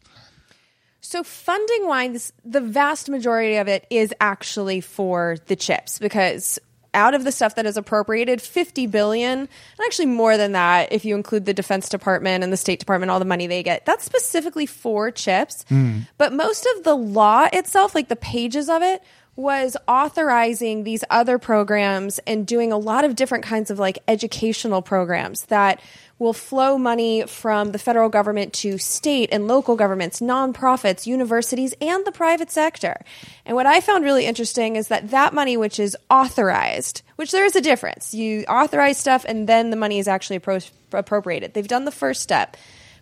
So, 1.00 1.22
funding 1.22 1.86
wise, 1.86 2.32
the 2.44 2.60
vast 2.60 3.08
majority 3.10 3.56
of 3.56 3.68
it 3.68 3.86
is 3.90 4.12
actually 4.20 4.80
for 4.80 5.36
the 5.46 5.54
chips 5.54 5.98
because 5.98 6.58
out 6.94 7.14
of 7.14 7.24
the 7.24 7.32
stuff 7.32 7.56
that 7.56 7.66
is 7.66 7.76
appropriated 7.76 8.40
50 8.40 8.86
billion 8.86 9.40
and 9.40 9.48
actually 9.84 10.06
more 10.06 10.36
than 10.36 10.52
that 10.52 10.92
if 10.92 11.04
you 11.04 11.14
include 11.14 11.44
the 11.44 11.52
defense 11.52 11.88
department 11.88 12.44
and 12.44 12.52
the 12.52 12.56
state 12.56 12.78
department 12.78 13.10
all 13.10 13.18
the 13.18 13.24
money 13.24 13.46
they 13.46 13.62
get 13.62 13.84
that's 13.84 14.04
specifically 14.04 14.64
for 14.64 15.10
chips 15.10 15.64
mm. 15.70 16.06
but 16.16 16.32
most 16.32 16.66
of 16.76 16.84
the 16.84 16.94
law 16.94 17.48
itself 17.52 17.94
like 17.94 18.08
the 18.08 18.16
pages 18.16 18.68
of 18.68 18.80
it 18.80 19.02
was 19.36 19.76
authorizing 19.88 20.84
these 20.84 21.02
other 21.10 21.38
programs 21.38 22.20
and 22.20 22.46
doing 22.46 22.72
a 22.72 22.78
lot 22.78 23.04
of 23.04 23.16
different 23.16 23.44
kinds 23.44 23.70
of 23.70 23.78
like 23.78 23.98
educational 24.06 24.80
programs 24.80 25.46
that 25.46 25.80
will 26.18 26.32
flow 26.32 26.78
money 26.78 27.24
from 27.26 27.72
the 27.72 27.78
federal 27.78 28.08
government 28.08 28.52
to 28.52 28.78
state 28.78 29.28
and 29.32 29.48
local 29.48 29.74
governments, 29.74 30.20
nonprofits, 30.20 31.06
universities, 31.06 31.74
and 31.80 32.04
the 32.04 32.12
private 32.12 32.50
sector. 32.50 32.96
And 33.44 33.56
what 33.56 33.66
I 33.66 33.80
found 33.80 34.04
really 34.04 34.24
interesting 34.24 34.76
is 34.76 34.88
that 34.88 35.10
that 35.10 35.34
money, 35.34 35.56
which 35.56 35.80
is 35.80 35.96
authorized, 36.08 37.02
which 37.16 37.32
there 37.32 37.44
is 37.44 37.56
a 37.56 37.60
difference, 37.60 38.14
you 38.14 38.44
authorize 38.44 38.98
stuff 38.98 39.24
and 39.26 39.48
then 39.48 39.70
the 39.70 39.76
money 39.76 39.98
is 39.98 40.06
actually 40.06 40.38
appro- 40.38 40.70
appropriated. 40.92 41.54
They've 41.54 41.66
done 41.66 41.84
the 41.84 41.90
first 41.90 42.22
step. 42.22 42.56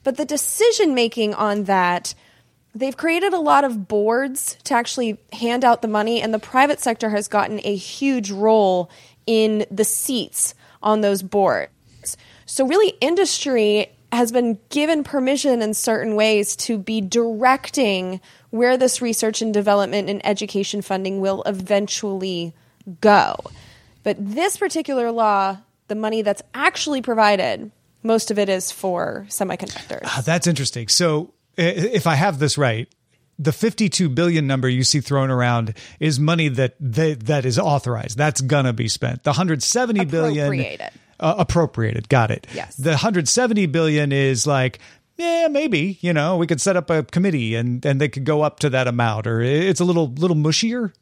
But 0.04 0.16
the 0.16 0.24
decision 0.24 0.94
making 0.94 1.34
on 1.34 1.64
that 1.64 2.14
they've 2.74 2.96
created 2.96 3.32
a 3.32 3.38
lot 3.38 3.64
of 3.64 3.88
boards 3.88 4.56
to 4.64 4.74
actually 4.74 5.18
hand 5.32 5.64
out 5.64 5.82
the 5.82 5.88
money, 5.88 6.20
and 6.20 6.32
the 6.32 6.38
private 6.38 6.80
sector 6.80 7.10
has 7.10 7.28
gotten 7.28 7.60
a 7.64 7.74
huge 7.74 8.30
role 8.30 8.90
in 9.26 9.66
the 9.70 9.84
seats 9.84 10.54
on 10.82 11.00
those 11.00 11.22
boards. 11.22 12.16
So, 12.46 12.66
really, 12.66 12.94
industry 13.00 13.92
has 14.12 14.30
been 14.30 14.58
given 14.68 15.04
permission 15.04 15.62
in 15.62 15.72
certain 15.72 16.14
ways 16.14 16.54
to 16.54 16.76
be 16.76 17.00
directing 17.00 18.20
where 18.50 18.76
this 18.76 19.00
research 19.00 19.40
and 19.40 19.54
development 19.54 20.10
and 20.10 20.24
education 20.26 20.82
funding 20.82 21.20
will 21.20 21.42
eventually 21.44 22.52
go. 23.00 23.36
But 24.02 24.16
this 24.18 24.58
particular 24.58 25.10
law, 25.10 25.58
the 25.88 25.94
money 25.94 26.20
that's 26.20 26.42
actually 26.52 27.00
provided, 27.00 27.70
most 28.02 28.30
of 28.30 28.38
it 28.38 28.50
is 28.50 28.70
for 28.70 29.24
semiconductors. 29.28 30.02
Uh, 30.04 30.20
that's 30.20 30.46
interesting. 30.46 30.88
So, 30.88 31.32
if 31.56 32.06
I 32.06 32.14
have 32.14 32.38
this 32.38 32.56
right, 32.58 32.88
the 33.38 33.52
52 33.52 34.08
billion 34.08 34.46
number 34.46 34.68
you 34.68 34.84
see 34.84 35.00
thrown 35.00 35.30
around 35.30 35.74
is 35.98 36.20
money 36.20 36.48
that 36.48 36.74
they, 36.78 37.14
that 37.14 37.44
is 37.44 37.58
authorized. 37.58 38.16
That's 38.16 38.40
gonna 38.40 38.72
be 38.72 38.88
spent. 38.88 39.24
The 39.24 39.30
170 39.30 40.04
billion 40.06 40.78
uh, 41.20 41.34
appropriated. 41.38 42.08
Got 42.08 42.30
it. 42.30 42.46
Yes. 42.54 42.76
The 42.76 42.90
170 42.90 43.66
billion 43.66 44.12
is 44.12 44.46
like 44.46 44.78
yeah, 45.16 45.48
maybe, 45.48 45.98
you 46.00 46.12
know, 46.12 46.36
we 46.36 46.46
could 46.46 46.60
set 46.60 46.76
up 46.76 46.90
a 46.90 47.02
committee 47.04 47.54
and 47.54 47.84
and 47.84 48.00
they 48.00 48.08
could 48.08 48.24
go 48.24 48.42
up 48.42 48.60
to 48.60 48.70
that 48.70 48.88
amount 48.88 49.26
or 49.26 49.40
it's 49.40 49.80
a 49.80 49.84
little 49.84 50.08
little 50.08 50.36
mushier. 50.36 50.92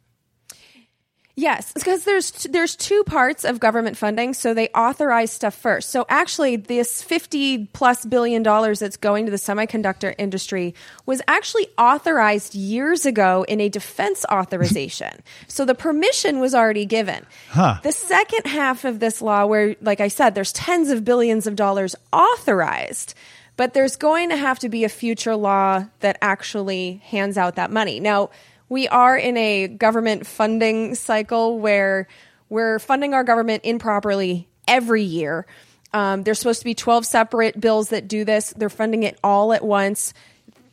Yes, 1.36 1.72
because 1.72 2.04
there's 2.04 2.30
there's 2.50 2.76
two 2.76 3.04
parts 3.04 3.44
of 3.44 3.60
government 3.60 3.96
funding. 3.96 4.34
So 4.34 4.52
they 4.52 4.68
authorize 4.68 5.30
stuff 5.30 5.54
first. 5.54 5.90
So 5.90 6.04
actually, 6.08 6.56
this 6.56 7.02
fifty 7.02 7.66
plus 7.66 8.04
billion 8.04 8.42
dollars 8.42 8.80
that's 8.80 8.96
going 8.96 9.26
to 9.26 9.30
the 9.30 9.38
semiconductor 9.38 10.14
industry 10.18 10.74
was 11.06 11.22
actually 11.28 11.68
authorized 11.78 12.54
years 12.54 13.06
ago 13.06 13.44
in 13.48 13.60
a 13.60 13.68
defense 13.68 14.26
authorization. 14.30 15.22
so 15.48 15.64
the 15.64 15.74
permission 15.74 16.40
was 16.40 16.54
already 16.54 16.84
given. 16.84 17.24
Huh. 17.50 17.78
The 17.82 17.92
second 17.92 18.46
half 18.46 18.84
of 18.84 18.98
this 18.98 19.22
law, 19.22 19.46
where 19.46 19.76
like 19.80 20.00
I 20.00 20.08
said, 20.08 20.34
there's 20.34 20.52
tens 20.52 20.90
of 20.90 21.04
billions 21.04 21.46
of 21.46 21.56
dollars 21.56 21.94
authorized. 22.12 23.14
But 23.56 23.74
there's 23.74 23.96
going 23.96 24.30
to 24.30 24.36
have 24.36 24.58
to 24.60 24.70
be 24.70 24.84
a 24.84 24.88
future 24.88 25.36
law 25.36 25.84
that 26.00 26.16
actually 26.22 27.02
hands 27.04 27.36
out 27.36 27.56
that 27.56 27.70
money. 27.70 28.00
Now, 28.00 28.30
we 28.70 28.88
are 28.88 29.16
in 29.16 29.36
a 29.36 29.68
government 29.68 30.26
funding 30.26 30.94
cycle 30.94 31.58
where 31.58 32.08
we're 32.48 32.78
funding 32.78 33.12
our 33.12 33.24
government 33.24 33.62
improperly 33.64 34.48
every 34.66 35.02
year. 35.02 35.44
Um, 35.92 36.22
there's 36.22 36.38
supposed 36.38 36.60
to 36.60 36.64
be 36.64 36.74
12 36.74 37.04
separate 37.04 37.60
bills 37.60 37.90
that 37.90 38.08
do 38.08 38.24
this. 38.24 38.54
They're 38.56 38.70
funding 38.70 39.02
it 39.02 39.18
all 39.22 39.52
at 39.52 39.62
once. 39.62 40.14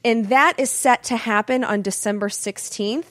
And 0.05 0.29
that 0.29 0.59
is 0.59 0.69
set 0.69 1.03
to 1.05 1.17
happen 1.17 1.63
on 1.63 1.81
December 1.81 2.29
16th. 2.29 3.07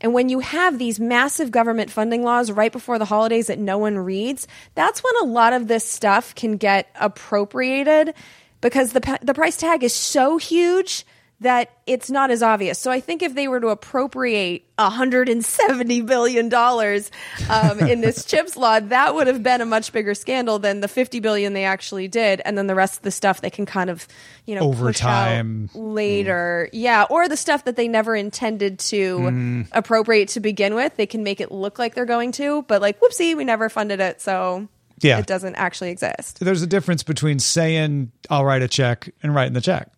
And 0.00 0.14
when 0.14 0.28
you 0.28 0.38
have 0.38 0.78
these 0.78 1.00
massive 1.00 1.50
government 1.50 1.90
funding 1.90 2.22
laws 2.22 2.52
right 2.52 2.70
before 2.70 3.00
the 3.00 3.04
holidays 3.04 3.48
that 3.48 3.58
no 3.58 3.76
one 3.76 3.98
reads, 3.98 4.46
that's 4.76 5.02
when 5.02 5.14
a 5.22 5.26
lot 5.26 5.52
of 5.52 5.66
this 5.66 5.84
stuff 5.84 6.36
can 6.36 6.56
get 6.56 6.88
appropriated 6.94 8.14
because 8.60 8.92
the 8.92 9.18
the 9.22 9.34
price 9.34 9.56
tag 9.56 9.82
is 9.82 9.92
so 9.92 10.36
huge 10.36 11.04
that 11.40 11.70
it's 11.86 12.10
not 12.10 12.30
as 12.32 12.42
obvious. 12.42 12.80
So 12.80 12.90
I 12.90 12.98
think 12.98 13.22
if 13.22 13.34
they 13.34 13.46
were 13.46 13.60
to 13.60 13.68
appropriate 13.68 14.64
170 14.76 16.00
billion 16.02 16.48
dollars 16.48 17.10
um, 17.48 17.78
in 17.88 18.00
this 18.00 18.24
chips 18.24 18.56
law, 18.56 18.80
that 18.80 19.14
would 19.14 19.28
have 19.28 19.42
been 19.42 19.60
a 19.60 19.66
much 19.66 19.92
bigger 19.92 20.14
scandal 20.14 20.58
than 20.58 20.80
the 20.80 20.88
50 20.88 21.20
billion 21.20 21.52
they 21.52 21.64
actually 21.64 22.08
did, 22.08 22.40
and 22.44 22.58
then 22.58 22.66
the 22.66 22.74
rest 22.74 22.96
of 22.98 23.02
the 23.02 23.10
stuff 23.12 23.40
they 23.40 23.50
can 23.50 23.66
kind 23.66 23.88
of, 23.88 24.06
you 24.46 24.54
know, 24.56 24.62
Over 24.62 24.86
push 24.86 25.02
out 25.02 25.06
time. 25.28 25.70
later, 25.74 26.68
yeah, 26.72 27.04
or 27.08 27.28
the 27.28 27.36
stuff 27.36 27.64
that 27.66 27.76
they 27.76 27.86
never 27.88 28.16
intended 28.16 28.78
to 28.80 29.64
appropriate 29.72 30.30
to 30.30 30.40
begin 30.40 30.74
with, 30.74 30.96
they 30.96 31.06
can 31.06 31.22
make 31.22 31.40
it 31.40 31.52
look 31.52 31.78
like 31.78 31.94
they're 31.94 32.04
going 32.04 32.32
to, 32.32 32.62
but 32.62 32.82
like, 32.82 32.98
whoopsie, 33.00 33.36
we 33.36 33.44
never 33.44 33.68
funded 33.68 34.00
it, 34.00 34.20
so 34.20 34.66
Yeah. 35.00 35.18
it 35.18 35.26
doesn't 35.26 35.54
actually 35.54 35.90
exist. 35.90 36.40
There's 36.40 36.62
a 36.62 36.66
difference 36.66 37.02
between 37.04 37.38
saying 37.38 38.10
I'll 38.28 38.44
write 38.44 38.62
a 38.62 38.68
check 38.68 39.10
and 39.22 39.34
writing 39.34 39.52
the 39.54 39.60
check. 39.60 39.88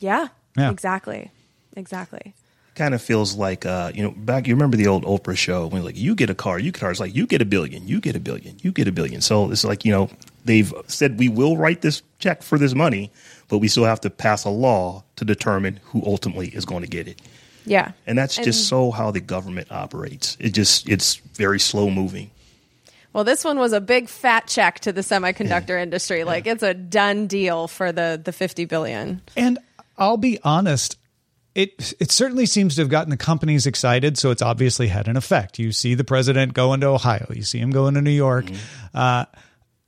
Yeah, 0.00 0.28
Yeah. 0.56 0.70
exactly, 0.70 1.30
exactly. 1.76 2.34
kind 2.74 2.94
of 2.94 3.02
feels 3.02 3.34
like 3.34 3.64
uh, 3.66 3.92
you 3.94 4.02
know 4.02 4.10
back 4.10 4.46
you 4.46 4.54
remember 4.54 4.76
the 4.76 4.86
old 4.86 5.04
Oprah 5.04 5.36
show 5.36 5.66
when 5.66 5.84
like 5.84 5.96
you 5.96 6.14
get 6.14 6.30
a 6.30 6.34
car 6.34 6.58
you 6.58 6.72
get 6.72 6.82
a 6.82 7.00
like 7.00 7.14
you 7.14 7.26
get 7.26 7.42
a 7.42 7.44
billion 7.44 7.86
you 7.86 8.00
get 8.00 8.16
a 8.16 8.20
billion 8.20 8.56
you 8.62 8.72
get 8.72 8.88
a 8.88 8.92
billion 8.92 9.20
so 9.20 9.50
it's 9.50 9.64
like 9.64 9.84
you 9.84 9.92
know 9.92 10.08
they've 10.44 10.72
said 10.86 11.18
we 11.18 11.28
will 11.28 11.56
write 11.56 11.82
this 11.82 12.02
check 12.18 12.42
for 12.42 12.58
this 12.58 12.74
money 12.74 13.10
but 13.48 13.58
we 13.58 13.68
still 13.68 13.84
have 13.84 14.00
to 14.00 14.10
pass 14.10 14.44
a 14.44 14.50
law 14.50 15.02
to 15.16 15.24
determine 15.24 15.80
who 15.84 16.02
ultimately 16.06 16.48
is 16.48 16.64
going 16.64 16.82
to 16.82 16.88
get 16.88 17.06
it 17.08 17.20
Yeah, 17.66 17.92
and 18.06 18.16
that's 18.16 18.36
just 18.36 18.68
so 18.68 18.90
how 18.90 19.10
the 19.10 19.20
government 19.20 19.70
operates 19.70 20.36
it 20.40 20.50
just 20.50 20.88
it's 20.88 21.16
very 21.34 21.60
slow 21.60 21.90
moving 21.90 22.30
Well, 23.12 23.24
this 23.24 23.44
one 23.44 23.58
was 23.58 23.74
a 23.74 23.80
big 23.80 24.08
fat 24.08 24.46
check 24.46 24.80
to 24.80 24.92
the 24.92 25.02
semiconductor 25.02 25.80
industry. 25.80 26.24
Like 26.24 26.46
it's 26.46 26.62
a 26.62 26.72
done 26.72 27.26
deal 27.26 27.68
for 27.68 27.92
the 27.92 28.18
the 28.22 28.32
50 28.32 28.64
billion. 28.64 29.20
And 29.36 29.58
I'll 30.02 30.16
be 30.16 30.40
honest, 30.42 30.96
it 31.54 31.94
it 32.00 32.10
certainly 32.10 32.46
seems 32.46 32.74
to 32.74 32.80
have 32.80 32.88
gotten 32.88 33.10
the 33.10 33.16
companies 33.16 33.66
excited, 33.68 34.18
so 34.18 34.32
it's 34.32 34.42
obviously 34.42 34.88
had 34.88 35.06
an 35.06 35.16
effect. 35.16 35.60
You 35.60 35.70
see 35.70 35.94
the 35.94 36.02
president 36.02 36.54
going 36.54 36.80
to 36.80 36.88
Ohio, 36.88 37.28
you 37.32 37.42
see 37.42 37.60
him 37.60 37.70
going 37.70 37.94
to 37.94 38.02
New 38.02 38.10
York. 38.10 38.46
Uh, 38.92 39.26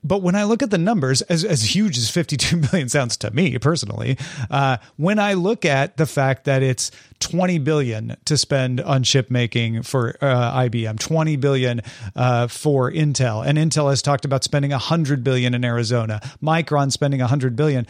but 0.04 0.22
when 0.22 0.34
I 0.34 0.44
look 0.44 0.62
at 0.62 0.70
the 0.70 0.78
numbers, 0.78 1.22
as, 1.22 1.44
as 1.44 1.74
huge 1.74 1.96
as 1.96 2.10
52 2.10 2.56
million 2.72 2.88
sounds 2.88 3.16
to 3.18 3.30
me 3.30 3.58
personally, 3.58 4.18
uh, 4.50 4.76
when 4.96 5.18
I 5.18 5.32
look 5.32 5.64
at 5.64 5.96
the 5.96 6.06
fact 6.06 6.44
that 6.44 6.62
it's 6.62 6.90
20 7.20 7.58
billion 7.58 8.16
to 8.26 8.36
spend 8.36 8.82
on 8.82 9.02
chip 9.02 9.30
making 9.30 9.82
for 9.82 10.16
uh, 10.20 10.60
IBM, 10.60 10.98
20 10.98 11.36
billion 11.36 11.80
uh, 12.14 12.46
for 12.48 12.92
Intel, 12.92 13.44
and 13.44 13.56
Intel 13.56 13.88
has 13.88 14.02
talked 14.02 14.26
about 14.26 14.44
spending 14.44 14.72
100 14.72 15.24
billion 15.24 15.54
in 15.54 15.64
Arizona, 15.64 16.20
Micron 16.42 16.92
spending 16.92 17.20
100 17.20 17.56
billion, 17.56 17.86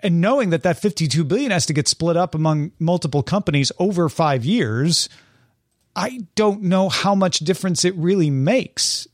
and 0.00 0.20
knowing 0.20 0.50
that 0.50 0.62
that 0.62 0.78
52 0.78 1.24
billion 1.24 1.50
has 1.50 1.66
to 1.66 1.74
get 1.74 1.86
split 1.88 2.16
up 2.16 2.34
among 2.34 2.72
multiple 2.78 3.22
companies 3.22 3.70
over 3.78 4.08
five 4.08 4.44
years, 4.46 5.10
I 5.94 6.20
don't 6.34 6.62
know 6.62 6.88
how 6.88 7.14
much 7.14 7.40
difference 7.40 7.84
it 7.84 7.94
really 7.96 8.30
makes. 8.30 9.06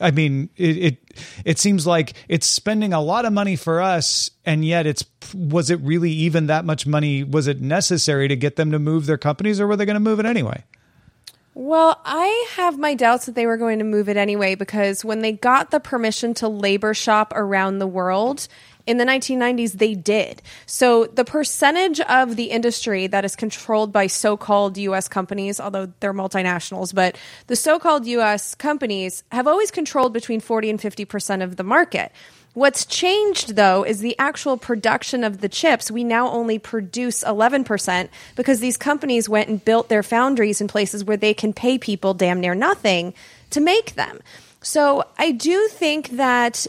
I 0.00 0.10
mean, 0.10 0.48
it, 0.56 0.76
it 0.78 0.98
it 1.44 1.58
seems 1.58 1.86
like 1.86 2.14
it's 2.28 2.46
spending 2.46 2.92
a 2.92 3.00
lot 3.00 3.24
of 3.24 3.32
money 3.32 3.56
for 3.56 3.80
us, 3.80 4.30
and 4.44 4.64
yet 4.64 4.86
it's 4.86 5.04
was 5.34 5.70
it 5.70 5.80
really 5.80 6.10
even 6.10 6.46
that 6.46 6.64
much 6.64 6.86
money? 6.86 7.22
Was 7.22 7.46
it 7.46 7.60
necessary 7.60 8.28
to 8.28 8.36
get 8.36 8.56
them 8.56 8.72
to 8.72 8.78
move 8.78 9.06
their 9.06 9.18
companies, 9.18 9.60
or 9.60 9.66
were 9.66 9.76
they 9.76 9.84
going 9.84 9.94
to 9.94 10.00
move 10.00 10.18
it 10.18 10.26
anyway? 10.26 10.64
Well, 11.54 12.00
I 12.04 12.46
have 12.52 12.78
my 12.78 12.94
doubts 12.94 13.26
that 13.26 13.34
they 13.34 13.44
were 13.44 13.56
going 13.56 13.80
to 13.80 13.84
move 13.84 14.08
it 14.08 14.16
anyway 14.16 14.54
because 14.54 15.04
when 15.04 15.20
they 15.20 15.32
got 15.32 15.70
the 15.70 15.80
permission 15.80 16.32
to 16.34 16.48
labor 16.48 16.94
shop 16.94 17.32
around 17.34 17.78
the 17.78 17.86
world 17.88 18.46
in 18.86 18.96
the 18.96 19.04
1990s, 19.04 19.72
they 19.72 19.94
did. 19.94 20.42
So 20.66 21.06
the 21.06 21.24
percentage 21.24 22.00
of 22.00 22.36
the 22.36 22.50
industry 22.50 23.06
that 23.06 23.24
is 23.24 23.36
controlled 23.36 23.92
by 23.92 24.06
so 24.06 24.36
called 24.36 24.76
US 24.78 25.08
companies, 25.08 25.60
although 25.60 25.92
they're 26.00 26.14
multinationals, 26.14 26.94
but 26.94 27.16
the 27.46 27.56
so 27.56 27.78
called 27.78 28.06
US 28.06 28.54
companies 28.54 29.22
have 29.32 29.46
always 29.46 29.70
controlled 29.70 30.12
between 30.12 30.40
40 30.40 30.70
and 30.70 30.80
50% 30.80 31.42
of 31.42 31.56
the 31.56 31.64
market. 31.64 32.12
What's 32.52 32.84
changed 32.84 33.54
though 33.54 33.84
is 33.84 34.00
the 34.00 34.18
actual 34.18 34.56
production 34.56 35.22
of 35.22 35.40
the 35.40 35.48
chips. 35.48 35.90
We 35.90 36.02
now 36.02 36.30
only 36.30 36.58
produce 36.58 37.22
11% 37.22 38.08
because 38.34 38.58
these 38.58 38.76
companies 38.76 39.28
went 39.28 39.48
and 39.48 39.64
built 39.64 39.88
their 39.88 40.02
foundries 40.02 40.60
in 40.60 40.66
places 40.66 41.04
where 41.04 41.16
they 41.16 41.32
can 41.32 41.52
pay 41.52 41.78
people 41.78 42.12
damn 42.12 42.40
near 42.40 42.56
nothing 42.56 43.14
to 43.50 43.60
make 43.60 43.94
them. 43.94 44.18
So 44.62 45.04
I 45.16 45.30
do 45.30 45.68
think 45.68 46.10
that 46.10 46.66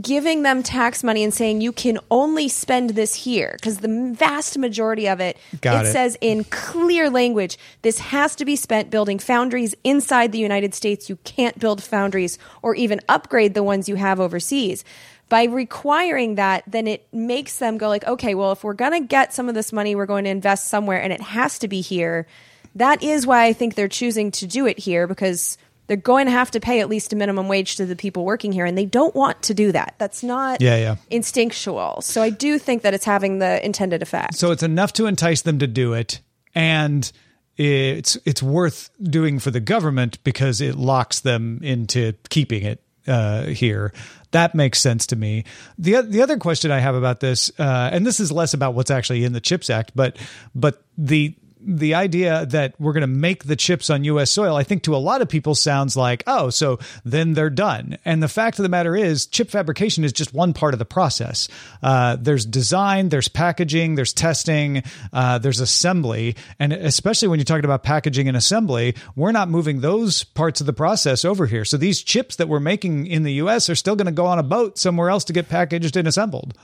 giving 0.00 0.42
them 0.42 0.62
tax 0.62 1.04
money 1.04 1.22
and 1.22 1.32
saying 1.32 1.60
you 1.60 1.70
can 1.70 1.98
only 2.10 2.48
spend 2.48 2.90
this 2.90 3.14
here 3.14 3.52
because 3.54 3.78
the 3.78 4.12
vast 4.16 4.58
majority 4.58 5.08
of 5.08 5.20
it 5.20 5.36
Got 5.60 5.84
it 5.84 5.88
it. 5.88 5.92
says 5.92 6.18
in 6.20 6.44
clear 6.44 7.08
language 7.08 7.58
this 7.82 8.00
has 8.00 8.34
to 8.36 8.44
be 8.44 8.56
spent 8.56 8.90
building 8.90 9.20
foundries 9.20 9.74
inside 9.84 10.32
the 10.32 10.38
United 10.38 10.74
States. 10.74 11.08
You 11.08 11.16
can't 11.24 11.58
build 11.60 11.82
foundries 11.82 12.38
or 12.60 12.74
even 12.74 13.00
upgrade 13.08 13.54
the 13.54 13.62
ones 13.62 13.88
you 13.88 13.94
have 13.94 14.18
overseas. 14.18 14.84
By 15.28 15.44
requiring 15.44 16.34
that 16.34 16.64
then 16.66 16.88
it 16.88 17.06
makes 17.12 17.58
them 17.58 17.78
go 17.78 17.88
like 17.88 18.04
okay 18.04 18.34
well 18.34 18.50
if 18.50 18.64
we're 18.64 18.74
going 18.74 19.00
to 19.00 19.06
get 19.06 19.32
some 19.32 19.48
of 19.48 19.54
this 19.54 19.72
money 19.72 19.94
we're 19.94 20.06
going 20.06 20.24
to 20.24 20.30
invest 20.30 20.68
somewhere 20.68 21.00
and 21.00 21.12
it 21.12 21.20
has 21.20 21.58
to 21.60 21.68
be 21.68 21.80
here. 21.80 22.26
That 22.74 23.00
is 23.04 23.26
why 23.26 23.44
I 23.44 23.52
think 23.52 23.76
they're 23.76 23.86
choosing 23.86 24.32
to 24.32 24.46
do 24.48 24.66
it 24.66 24.80
here 24.80 25.06
because 25.06 25.56
they're 25.86 25.96
going 25.96 26.26
to 26.26 26.32
have 26.32 26.50
to 26.52 26.60
pay 26.60 26.80
at 26.80 26.88
least 26.88 27.12
a 27.12 27.16
minimum 27.16 27.46
wage 27.48 27.76
to 27.76 27.86
the 27.86 27.96
people 27.96 28.24
working 28.24 28.52
here 28.52 28.64
and 28.64 28.76
they 28.76 28.86
don't 28.86 29.14
want 29.14 29.42
to 29.42 29.54
do 29.54 29.72
that 29.72 29.94
that's 29.98 30.22
not 30.22 30.60
Yeah, 30.60 30.76
yeah. 30.76 30.96
instinctual 31.10 32.00
so 32.02 32.22
i 32.22 32.30
do 32.30 32.58
think 32.58 32.82
that 32.82 32.94
it's 32.94 33.04
having 33.04 33.38
the 33.38 33.64
intended 33.64 34.02
effect 34.02 34.34
So 34.34 34.50
it's 34.50 34.62
enough 34.62 34.92
to 34.94 35.06
entice 35.06 35.42
them 35.42 35.58
to 35.58 35.66
do 35.66 35.92
it, 35.94 36.20
and 36.54 37.10
it's 37.56 38.16
it's 38.24 38.42
worth 38.42 38.90
doing 39.02 39.38
for 39.38 39.50
the 39.50 39.60
government 39.60 40.22
because 40.24 40.60
it 40.60 40.74
locks 40.76 41.20
them 41.20 41.60
into 41.62 42.12
keeping 42.28 42.64
it 42.64 42.82
uh, 43.06 43.44
here. 43.46 43.92
That 44.32 44.54
makes 44.54 44.80
sense 44.80 45.06
to 45.08 45.16
me. 45.16 45.44
the 45.78 46.02
The 46.02 46.22
other 46.22 46.36
question 46.38 46.70
I 46.72 46.80
have 46.80 46.94
about 46.96 47.20
this, 47.20 47.52
uh, 47.58 47.90
and 47.92 48.04
this 48.04 48.18
is 48.18 48.32
less 48.32 48.54
about 48.54 48.74
what's 48.74 48.90
actually 48.90 49.22
in 49.24 49.32
the 49.32 49.40
Chips 49.40 49.70
Act, 49.70 49.92
but 49.94 50.16
but 50.54 50.82
the 50.98 51.36
the 51.66 51.94
idea 51.94 52.46
that 52.46 52.74
we're 52.78 52.92
going 52.92 53.02
to 53.02 53.06
make 53.06 53.44
the 53.44 53.56
chips 53.56 53.90
on 53.90 54.04
US 54.04 54.30
soil, 54.30 54.56
I 54.56 54.62
think 54.62 54.82
to 54.84 54.94
a 54.94 54.98
lot 54.98 55.22
of 55.22 55.28
people 55.28 55.54
sounds 55.54 55.96
like, 55.96 56.22
oh, 56.26 56.50
so 56.50 56.78
then 57.04 57.34
they're 57.34 57.50
done. 57.50 57.98
And 58.04 58.22
the 58.22 58.28
fact 58.28 58.58
of 58.58 58.62
the 58.62 58.68
matter 58.68 58.94
is, 58.94 59.26
chip 59.26 59.50
fabrication 59.50 60.04
is 60.04 60.12
just 60.12 60.34
one 60.34 60.52
part 60.52 60.74
of 60.74 60.78
the 60.78 60.84
process. 60.84 61.48
Uh, 61.82 62.16
there's 62.20 62.44
design, 62.44 63.08
there's 63.08 63.28
packaging, 63.28 63.94
there's 63.94 64.12
testing, 64.12 64.82
uh, 65.12 65.38
there's 65.38 65.60
assembly. 65.60 66.36
And 66.58 66.72
especially 66.72 67.28
when 67.28 67.38
you're 67.38 67.44
talking 67.44 67.64
about 67.64 67.82
packaging 67.82 68.28
and 68.28 68.36
assembly, 68.36 68.94
we're 69.16 69.32
not 69.32 69.48
moving 69.48 69.80
those 69.80 70.24
parts 70.24 70.60
of 70.60 70.66
the 70.66 70.72
process 70.72 71.24
over 71.24 71.46
here. 71.46 71.64
So 71.64 71.76
these 71.76 72.02
chips 72.02 72.36
that 72.36 72.48
we're 72.48 72.60
making 72.60 73.06
in 73.06 73.22
the 73.22 73.34
US 73.34 73.70
are 73.70 73.74
still 73.74 73.96
going 73.96 74.06
to 74.06 74.12
go 74.12 74.26
on 74.26 74.38
a 74.38 74.42
boat 74.42 74.78
somewhere 74.78 75.10
else 75.10 75.24
to 75.24 75.32
get 75.32 75.48
packaged 75.48 75.96
and 75.96 76.06
assembled. 76.06 76.54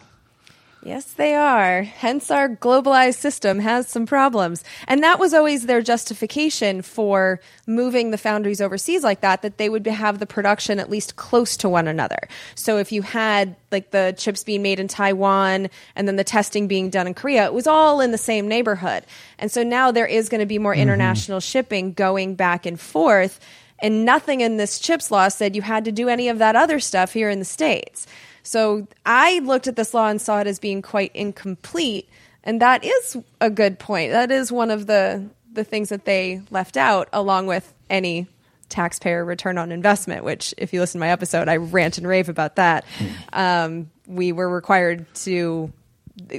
Yes, 0.83 1.05
they 1.05 1.35
are. 1.35 1.83
Hence, 1.83 2.31
our 2.31 2.49
globalized 2.49 3.19
system 3.19 3.59
has 3.59 3.87
some 3.87 4.07
problems. 4.07 4.65
And 4.89 5.03
that 5.03 5.19
was 5.19 5.35
always 5.35 5.67
their 5.67 5.83
justification 5.83 6.81
for 6.81 7.39
moving 7.67 8.11
the 8.11 8.19
foundries 8.19 8.63
overseas 8.63 9.05
like 9.05 9.21
that, 9.21 9.43
that 9.43 9.59
they 9.59 9.69
would 9.69 9.87
have 9.87 10.19
the 10.19 10.27
production 10.27 10.81
at 10.81 10.89
least 10.89 11.17
close 11.17 11.59
to 11.59 11.69
one 11.69 11.87
another. 11.87 12.19
So 12.55 12.79
if 12.79 12.93
you 12.93 13.03
had 13.03 13.57
like 13.71 13.91
the 13.91 14.15
chips 14.17 14.43
being 14.43 14.63
made 14.63 14.81
in 14.81 14.89
Taiwan 14.89 15.69
and 15.97 16.09
then 16.09 16.17
the 16.17 16.25
testing 16.25 16.67
being 16.67 16.89
done 16.89 17.07
in 17.07 17.13
Korea, 17.13 17.45
it 17.45 17.53
was 17.53 17.67
all 17.67 18.01
in 18.01 18.11
the 18.11 18.19
same 18.19 18.49
neighborhood. 18.49 19.05
And 19.39 19.53
so 19.53 19.63
now 19.63 19.91
there 19.91 20.07
is 20.07 20.31
going 20.31 20.41
to 20.41 20.47
be 20.47 20.59
more 20.59 20.73
mm-hmm. 20.73 20.81
international 20.81 21.41
shipping 21.41 21.93
going 21.93 22.37
back 22.37 22.65
and 22.65 22.81
forth. 22.81 23.39
And 23.81 24.07
nothing 24.07 24.41
in 24.41 24.57
this 24.57 24.79
chips 24.79 25.11
law 25.11 25.29
said 25.29 25.55
you 25.55 25.63
had 25.63 25.85
to 25.85 25.93
do 25.93 26.09
any 26.09 26.29
of 26.31 26.39
that 26.39 26.57
other 26.57 26.81
stuff 26.81 27.13
here 27.13 27.29
in 27.29 27.39
the 27.39 27.45
States. 27.45 28.07
So 28.43 28.87
I 29.05 29.41
looked 29.41 29.67
at 29.67 29.77
this 29.77 29.95
law 29.95 30.09
and 30.09 30.21
saw 30.21 30.41
it 30.41 30.47
as 30.47 30.59
being 30.59 30.83
quite 30.83 31.15
incomplete, 31.15 32.09
and 32.45 32.61
that 32.61 32.85
is 32.85 33.17
a 33.41 33.51
good 33.51 33.79
point. 33.79 34.13
That 34.13 34.31
is 34.31 34.51
one 34.51 34.71
of 34.71 34.87
the 34.87 35.29
the 35.53 35.65
things 35.65 35.89
that 35.89 36.05
they 36.05 36.43
left 36.51 36.77
out, 36.77 37.09
along 37.13 37.47
with 37.47 37.73
any 37.89 38.29
taxpayer 38.69 39.25
return 39.25 39.59
on 39.59 39.73
investment. 39.73 40.25
Which, 40.25 40.55
if 40.57 40.73
you 40.73 40.81
listen 40.81 40.99
to 40.99 41.07
my 41.07 41.11
episode, 41.11 41.49
I 41.49 41.57
rant 41.57 41.99
and 41.99 42.07
rave 42.07 42.29
about 42.29 42.57
that. 42.57 42.85
Um, 43.33 43.91
we 44.07 44.33
were 44.33 44.49
required 44.49 45.07
to. 45.17 45.73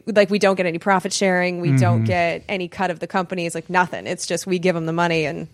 Like 0.05 0.29
we 0.29 0.37
don't 0.37 0.55
get 0.55 0.67
any 0.67 0.77
profit 0.77 1.11
sharing, 1.11 1.59
we 1.59 1.75
don't 1.75 2.03
get 2.03 2.43
any 2.47 2.67
cut 2.67 2.91
of 2.91 2.99
the 2.99 3.07
companies, 3.07 3.55
like 3.55 3.67
nothing. 3.67 4.05
It's 4.05 4.27
just 4.27 4.45
we 4.45 4.59
give 4.59 4.75
them 4.75 4.85
the 4.85 4.93
money 4.93 5.25
and 5.25 5.47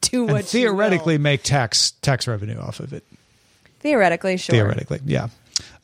do 0.00 0.24
what 0.24 0.36
And 0.36 0.44
theoretically 0.44 1.18
make 1.18 1.42
tax 1.42 1.92
tax 2.02 2.26
revenue 2.26 2.58
off 2.58 2.80
of 2.80 2.92
it. 2.92 3.04
Theoretically, 3.82 4.36
sure. 4.36 4.54
Theoretically, 4.54 5.00
yeah. 5.04 5.28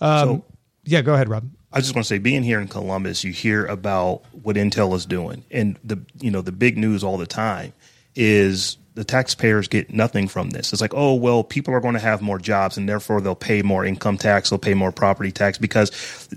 Um, 0.01 0.43
yeah, 0.85 1.03
go 1.03 1.15
ahead, 1.15 1.29
Rob. 1.29 1.49
I 1.71 1.81
just 1.81 1.95
want 1.95 2.07
to 2.07 2.09
say, 2.09 2.19
being 2.19 2.43
here 2.43 2.61
in 2.61 2.69
Columbus, 2.69 3.25
you 3.25 3.33
hear 3.33 3.67
about 3.67 4.23
what 4.33 4.57
Intel 4.57 4.95
is 4.95 5.05
doing, 5.05 5.45
and 5.51 5.79
the 5.85 5.99
you 6.21 6.31
know 6.31 6.41
the 6.41 6.53
big 6.53 6.79
news 6.79 7.05
all 7.05 7.19
the 7.19 7.27
time 7.27 7.75
is 8.15 8.79
the 8.95 9.05
taxpayers 9.05 9.69
get 9.69 9.93
nothing 9.93 10.27
from 10.27 10.51
this. 10.51 10.73
It's 10.73 10.81
like, 10.81 10.95
oh 10.95 11.15
well, 11.15 11.45
people 11.45 11.75
are 11.75 11.81
going 11.81 11.95
to 11.95 12.01
have 12.01 12.23
more 12.23 12.39
jobs, 12.39 12.79
and 12.79 12.89
therefore 12.89 13.21
they'll 13.21 13.35
pay 13.35 13.63
more 13.63 13.85
income 13.85 14.17
tax, 14.17 14.51
they'll 14.51 14.59
pay 14.59 14.75
more 14.75 14.91
property 14.91 15.31
tax 15.31 15.59
because 15.59 15.91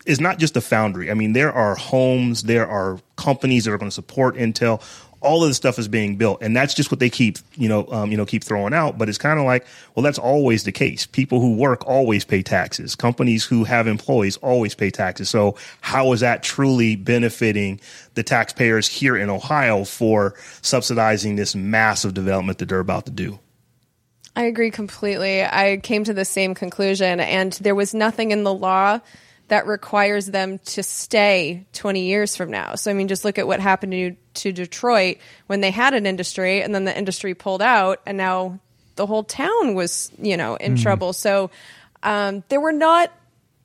it's 0.06 0.19
not 0.19 0.38
just 0.38 0.58
a 0.58 0.62
foundry. 0.62 1.10
I 1.10 1.13
mean, 1.13 1.34
there 1.34 1.54
are 1.54 1.76
homes, 1.76 2.43
there 2.43 2.67
are 2.67 3.00
companies 3.15 3.65
that 3.65 3.71
are 3.71 3.78
going 3.78 3.89
to 3.89 3.95
support 3.95 4.36
Intel 4.36 4.84
all 5.21 5.43
of 5.43 5.49
this 5.49 5.57
stuff 5.57 5.77
is 5.79 5.88
being 5.88 6.17
built, 6.17 6.41
and 6.41 6.55
that's 6.55 6.73
just 6.73 6.91
what 6.91 6.99
they 6.99 7.10
keep, 7.10 7.38
you 7.55 7.69
know, 7.69 7.88
um, 7.91 8.12
you 8.12 8.17
know, 8.17 8.25
keep 8.25 8.43
throwing 8.43 8.73
out. 8.73 8.97
But 8.97 9.07
it's 9.07 9.17
kind 9.17 9.39
of 9.39 9.45
like, 9.45 9.65
well, 9.95 10.03
that's 10.03 10.17
always 10.17 10.63
the 10.63 10.71
case. 10.71 11.05
People 11.05 11.39
who 11.39 11.55
work 11.55 11.86
always 11.88 12.25
pay 12.25 12.41
taxes. 12.41 12.95
Companies 12.95 13.45
who 13.45 13.63
have 13.63 13.88
employees 13.88 14.38
always 14.38 14.75
pay 14.75 14.89
taxes. 14.89 15.29
So 15.29 15.55
how 15.81 16.12
is 16.13 16.21
that 16.21 16.43
truly 16.43 16.95
benefiting 16.95 17.79
the 18.15 18.23
taxpayers 18.23 18.88
here 18.88 19.15
in 19.15 19.29
Ohio 19.29 19.86
for 19.86 20.36
subsidizing 20.62 21.36
this 21.36 21.55
massive 21.55 22.13
development 22.13 22.57
that 22.57 22.69
they're 22.69 22.79
about 22.79 23.05
to 23.05 23.12
do? 23.12 23.39
I 24.36 24.43
agree 24.43 24.71
completely. 24.71 25.43
I 25.43 25.79
came 25.84 26.03
to 26.05 26.13
the 26.13 26.25
same 26.25 26.55
conclusion, 26.55 27.19
and 27.19 27.51
there 27.53 27.75
was 27.75 27.93
nothing 27.93 28.31
in 28.31 28.43
the 28.43 28.53
law 28.53 28.99
that 29.49 29.67
requires 29.67 30.27
them 30.27 30.60
to 30.60 30.81
stay 30.81 31.65
20 31.73 32.05
years 32.05 32.38
from 32.38 32.49
now. 32.49 32.75
So, 32.75 32.89
I 32.89 32.93
mean, 32.93 33.10
just 33.10 33.25
look 33.25 33.38
at 33.38 33.45
what 33.45 33.60
happened 33.60 33.91
to, 33.91 34.15
to 34.36 34.52
Detroit 34.52 35.17
when 35.48 35.62
they 35.62 35.72
had 35.72 35.94
an 35.94 36.06
industry 36.06 36.62
and 36.62 36.74
then 36.74 36.86
the 36.86 36.98
industry 36.98 37.34
pulled 37.34 37.62
out, 37.62 38.02
and 38.06 38.17
now 38.17 38.60
the 38.96 39.06
whole 39.06 39.24
town 39.24 39.74
was, 39.74 40.12
you 40.22 40.38
know, 40.38 40.56
in 40.56 40.76
mm. 40.76 40.82
trouble. 40.82 41.13
So, 41.13 41.52
um, 42.04 42.44
there 42.50 42.60
were 42.60 42.72
not 42.72 43.12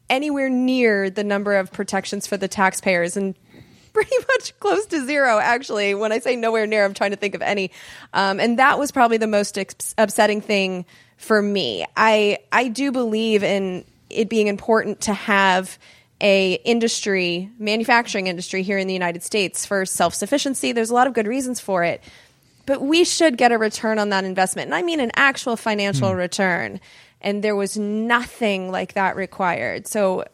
anywhere 0.08 0.48
near 0.48 1.10
the 1.10 1.24
number 1.24 1.56
of 1.56 1.72
protections 1.72 2.26
for 2.26 2.36
the 2.36 2.48
taxpayers 2.48 3.16
and 3.16 3.34
pretty 3.92 4.16
much 4.34 4.58
close 4.60 4.84
to 4.86 5.04
zero 5.06 5.38
actually 5.38 5.94
when 5.94 6.12
i 6.12 6.18
say 6.18 6.36
nowhere 6.36 6.66
near 6.66 6.84
i'm 6.84 6.92
trying 6.92 7.12
to 7.12 7.16
think 7.16 7.34
of 7.34 7.40
any 7.40 7.70
um, 8.12 8.38
and 8.38 8.58
that 8.58 8.78
was 8.78 8.92
probably 8.92 9.16
the 9.16 9.26
most 9.26 9.56
upsetting 9.96 10.42
thing 10.42 10.84
for 11.16 11.40
me 11.40 11.84
i 11.96 12.36
i 12.52 12.68
do 12.68 12.92
believe 12.92 13.42
in 13.42 13.86
it 14.10 14.28
being 14.28 14.48
important 14.48 15.00
to 15.00 15.14
have 15.14 15.78
a 16.20 16.54
industry, 16.64 17.50
manufacturing 17.58 18.26
industry 18.26 18.62
here 18.62 18.78
in 18.78 18.86
the 18.86 18.94
United 18.94 19.22
States 19.22 19.66
for 19.66 19.84
self-sufficiency. 19.84 20.72
There's 20.72 20.90
a 20.90 20.94
lot 20.94 21.06
of 21.06 21.12
good 21.12 21.26
reasons 21.26 21.60
for 21.60 21.84
it. 21.84 22.02
But 22.64 22.80
we 22.80 23.04
should 23.04 23.36
get 23.36 23.52
a 23.52 23.58
return 23.58 23.98
on 23.98 24.08
that 24.08 24.24
investment. 24.24 24.66
And 24.66 24.74
I 24.74 24.82
mean 24.82 24.98
an 24.98 25.12
actual 25.14 25.56
financial 25.56 26.10
hmm. 26.10 26.16
return. 26.16 26.80
And 27.20 27.42
there 27.42 27.56
was 27.56 27.76
nothing 27.76 28.70
like 28.70 28.94
that 28.94 29.16
required. 29.16 29.86
So 29.86 30.24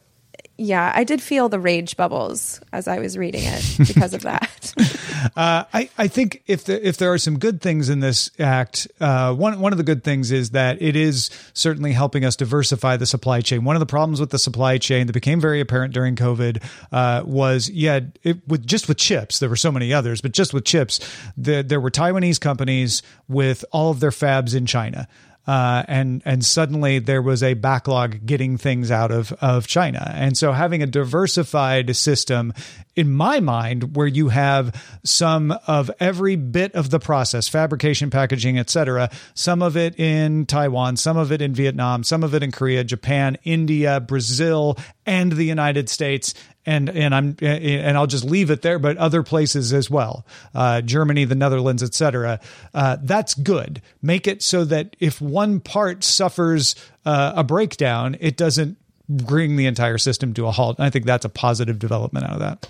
yeah, 0.57 0.91
I 0.93 1.03
did 1.03 1.19
feel 1.21 1.49
the 1.49 1.59
rage 1.59 1.97
bubbles 1.97 2.61
as 2.71 2.87
I 2.87 2.99
was 2.99 3.17
reading 3.17 3.41
it 3.43 3.75
because 3.87 4.13
of 4.13 4.21
that. 4.21 4.73
uh, 5.35 5.63
I, 5.73 5.89
I 5.97 6.07
think 6.07 6.43
if 6.45 6.65
the, 6.65 6.87
if 6.87 6.97
there 6.97 7.11
are 7.11 7.17
some 7.17 7.39
good 7.39 7.59
things 7.59 7.89
in 7.89 8.01
this 8.01 8.29
act, 8.37 8.87
uh, 8.99 9.33
one 9.33 9.59
one 9.59 9.73
of 9.73 9.77
the 9.77 9.83
good 9.83 10.03
things 10.03 10.31
is 10.31 10.51
that 10.51 10.79
it 10.79 10.95
is 10.95 11.31
certainly 11.53 11.91
helping 11.91 12.23
us 12.23 12.35
diversify 12.35 12.97
the 12.97 13.07
supply 13.07 13.41
chain. 13.41 13.63
One 13.63 13.75
of 13.75 13.79
the 13.79 13.87
problems 13.87 14.19
with 14.19 14.29
the 14.29 14.37
supply 14.37 14.77
chain 14.77 15.07
that 15.07 15.13
became 15.13 15.41
very 15.41 15.59
apparent 15.59 15.93
during 15.93 16.15
COVID 16.15 16.63
uh, 16.91 17.23
was 17.25 17.69
yeah, 17.69 18.01
it, 18.21 18.47
with 18.47 18.65
just 18.65 18.87
with 18.87 18.97
chips. 18.97 19.39
There 19.39 19.49
were 19.49 19.55
so 19.55 19.71
many 19.71 19.91
others, 19.91 20.21
but 20.21 20.33
just 20.33 20.53
with 20.53 20.65
chips, 20.65 20.99
the, 21.35 21.63
there 21.63 21.79
were 21.79 21.91
Taiwanese 21.91 22.39
companies 22.39 23.01
with 23.27 23.65
all 23.71 23.89
of 23.89 24.01
their 24.01 24.11
fabs 24.11 24.55
in 24.55 24.67
China. 24.67 25.07
Uh, 25.45 25.83
and 25.89 26.21
and 26.23 26.45
suddenly 26.45 26.99
there 26.99 27.21
was 27.21 27.43
a 27.43 27.53
backlog 27.53 28.25
getting 28.25 28.57
things 28.57 28.89
out 28.89 29.11
of 29.11 29.33
of 29.33 29.67
China. 29.67 30.11
And 30.15 30.37
so 30.37 30.53
having 30.53 30.81
a 30.81 30.87
diversified 30.87 31.95
system, 31.95 32.53
in 32.95 33.11
my 33.11 33.39
mind, 33.41 33.95
where 33.95 34.07
you 34.07 34.29
have 34.29 34.81
some 35.03 35.51
of 35.67 35.91
every 35.99 36.37
bit 36.37 36.73
of 36.75 36.91
the 36.91 36.99
process, 36.99 37.49
fabrication, 37.49 38.09
packaging, 38.09 38.57
etc., 38.57 39.09
some 39.33 39.61
of 39.61 39.75
it 39.75 39.99
in 39.99 40.45
Taiwan, 40.45 40.95
some 40.95 41.17
of 41.17 41.31
it 41.31 41.41
in 41.41 41.53
Vietnam, 41.53 42.03
some 42.03 42.23
of 42.23 42.33
it 42.33 42.41
in 42.41 42.51
Korea, 42.51 42.83
Japan, 42.83 43.37
India, 43.43 43.99
Brazil, 43.99 44.77
and 45.05 45.33
the 45.33 45.43
United 45.43 45.89
States, 45.89 46.33
and 46.65 46.89
and 46.89 47.13
I'm 47.13 47.35
and 47.41 47.97
I'll 47.97 48.07
just 48.07 48.23
leave 48.23 48.49
it 48.49 48.61
there. 48.61 48.79
But 48.79 48.97
other 48.97 49.23
places 49.23 49.73
as 49.73 49.89
well, 49.89 50.25
uh, 50.55 50.81
Germany, 50.81 51.25
the 51.25 51.35
Netherlands, 51.35 51.83
etc. 51.83 52.39
Uh, 52.73 52.97
that's 53.01 53.33
good. 53.33 53.81
Make 54.01 54.27
it 54.27 54.41
so 54.41 54.63
that 54.65 54.95
if 54.99 55.21
one 55.21 55.59
part 55.59 56.03
suffers 56.03 56.75
uh, 57.05 57.33
a 57.35 57.43
breakdown, 57.43 58.17
it 58.19 58.37
doesn't 58.37 58.77
bring 59.09 59.55
the 59.55 59.65
entire 59.65 59.97
system 59.97 60.33
to 60.35 60.47
a 60.47 60.51
halt. 60.51 60.77
And 60.77 60.85
I 60.85 60.89
think 60.89 61.05
that's 61.05 61.25
a 61.25 61.29
positive 61.29 61.79
development 61.79 62.25
out 62.25 62.33
of 62.33 62.39
that. 62.39 62.67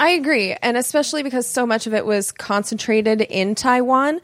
I 0.00 0.10
agree, 0.10 0.52
and 0.62 0.76
especially 0.76 1.24
because 1.24 1.46
so 1.46 1.66
much 1.66 1.88
of 1.88 1.94
it 1.94 2.06
was 2.06 2.30
concentrated 2.30 3.20
in 3.20 3.56
Taiwan. 3.56 4.20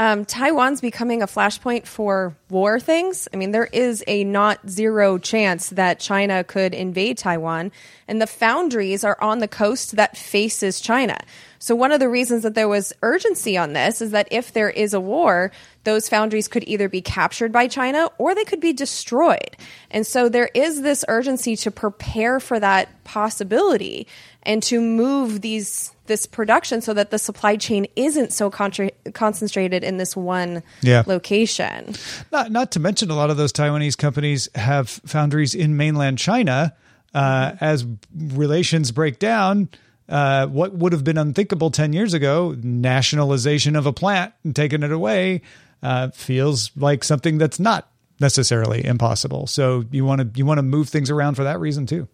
Um, 0.00 0.24
Taiwan's 0.24 0.80
becoming 0.80 1.22
a 1.22 1.26
flashpoint 1.26 1.84
for 1.84 2.36
war 2.50 2.78
things. 2.78 3.26
I 3.34 3.36
mean, 3.36 3.50
there 3.50 3.66
is 3.66 4.04
a 4.06 4.22
not 4.22 4.68
zero 4.68 5.18
chance 5.18 5.70
that 5.70 5.98
China 5.98 6.44
could 6.44 6.72
invade 6.72 7.18
Taiwan, 7.18 7.72
and 8.06 8.22
the 8.22 8.28
foundries 8.28 9.02
are 9.02 9.20
on 9.20 9.40
the 9.40 9.48
coast 9.48 9.96
that 9.96 10.16
faces 10.16 10.80
China. 10.80 11.18
So, 11.58 11.74
one 11.74 11.90
of 11.90 11.98
the 11.98 12.08
reasons 12.08 12.44
that 12.44 12.54
there 12.54 12.68
was 12.68 12.92
urgency 13.02 13.58
on 13.58 13.72
this 13.72 14.00
is 14.00 14.12
that 14.12 14.28
if 14.30 14.52
there 14.52 14.70
is 14.70 14.94
a 14.94 15.00
war, 15.00 15.50
those 15.82 16.08
foundries 16.08 16.46
could 16.46 16.62
either 16.68 16.88
be 16.88 17.00
captured 17.00 17.50
by 17.50 17.66
China 17.66 18.08
or 18.18 18.36
they 18.36 18.44
could 18.44 18.60
be 18.60 18.72
destroyed. 18.72 19.56
And 19.90 20.06
so, 20.06 20.28
there 20.28 20.50
is 20.54 20.82
this 20.82 21.04
urgency 21.08 21.56
to 21.56 21.72
prepare 21.72 22.38
for 22.38 22.60
that 22.60 23.02
possibility 23.02 24.06
and 24.48 24.62
to 24.64 24.80
move 24.80 25.42
these 25.42 25.92
this 26.06 26.24
production 26.24 26.80
so 26.80 26.94
that 26.94 27.10
the 27.10 27.18
supply 27.18 27.54
chain 27.54 27.86
isn't 27.94 28.32
so 28.32 28.50
contra- 28.50 28.90
concentrated 29.12 29.84
in 29.84 29.98
this 29.98 30.16
one 30.16 30.62
yeah. 30.80 31.04
location. 31.06 31.94
Not 32.32 32.50
not 32.50 32.72
to 32.72 32.80
mention 32.80 33.10
a 33.10 33.14
lot 33.14 33.30
of 33.30 33.36
those 33.36 33.52
Taiwanese 33.52 33.96
companies 33.96 34.48
have 34.56 34.88
foundries 34.88 35.54
in 35.54 35.76
mainland 35.76 36.18
China. 36.18 36.74
Uh, 37.14 37.56
as 37.60 37.86
relations 38.14 38.92
break 38.92 39.18
down, 39.18 39.68
uh, 40.08 40.46
what 40.46 40.74
would 40.74 40.92
have 40.92 41.04
been 41.04 41.16
unthinkable 41.16 41.70
10 41.70 41.94
years 41.94 42.12
ago, 42.12 42.54
nationalization 42.62 43.74
of 43.76 43.86
a 43.86 43.94
plant 43.94 44.34
and 44.44 44.54
taking 44.54 44.82
it 44.82 44.92
away, 44.92 45.40
uh, 45.82 46.10
feels 46.10 46.70
like 46.76 47.02
something 47.02 47.38
that's 47.38 47.58
not 47.58 47.90
necessarily 48.20 48.84
impossible. 48.84 49.46
So 49.46 49.84
you 49.90 50.04
want 50.04 50.20
to 50.20 50.38
you 50.38 50.46
want 50.46 50.58
to 50.58 50.62
move 50.62 50.88
things 50.88 51.10
around 51.10 51.34
for 51.34 51.44
that 51.44 51.60
reason 51.60 51.86
too. 51.86 52.08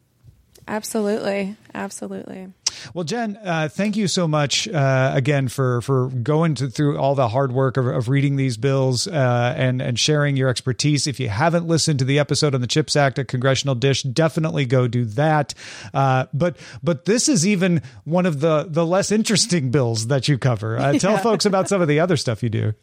Absolutely, 0.66 1.56
absolutely. 1.74 2.48
Well, 2.92 3.04
Jen, 3.04 3.38
uh, 3.42 3.68
thank 3.68 3.96
you 3.96 4.08
so 4.08 4.26
much 4.26 4.68
uh, 4.68 5.12
again 5.14 5.48
for 5.48 5.80
for 5.82 6.08
going 6.08 6.54
to, 6.56 6.68
through 6.68 6.98
all 6.98 7.14
the 7.14 7.28
hard 7.28 7.52
work 7.52 7.76
of, 7.76 7.86
of 7.86 8.08
reading 8.08 8.36
these 8.36 8.56
bills 8.56 9.06
uh, 9.06 9.54
and 9.56 9.80
and 9.80 9.98
sharing 9.98 10.36
your 10.36 10.48
expertise. 10.48 11.06
If 11.06 11.20
you 11.20 11.28
haven't 11.28 11.66
listened 11.66 11.98
to 12.00 12.04
the 12.04 12.18
episode 12.18 12.54
on 12.54 12.60
the 12.60 12.66
Chips 12.66 12.96
Act 12.96 13.18
at 13.18 13.28
Congressional 13.28 13.74
Dish, 13.74 14.02
definitely 14.02 14.64
go 14.64 14.88
do 14.88 15.04
that. 15.04 15.54
Uh, 15.92 16.26
but 16.32 16.56
but 16.82 17.04
this 17.04 17.28
is 17.28 17.46
even 17.46 17.82
one 18.04 18.26
of 18.26 18.40
the 18.40 18.66
the 18.68 18.86
less 18.86 19.12
interesting 19.12 19.70
bills 19.70 20.08
that 20.08 20.28
you 20.28 20.38
cover. 20.38 20.78
Uh, 20.78 20.92
tell 20.98 21.18
folks 21.18 21.44
about 21.44 21.68
some 21.68 21.80
of 21.80 21.88
the 21.88 22.00
other 22.00 22.16
stuff 22.16 22.42
you 22.42 22.48
do. 22.48 22.74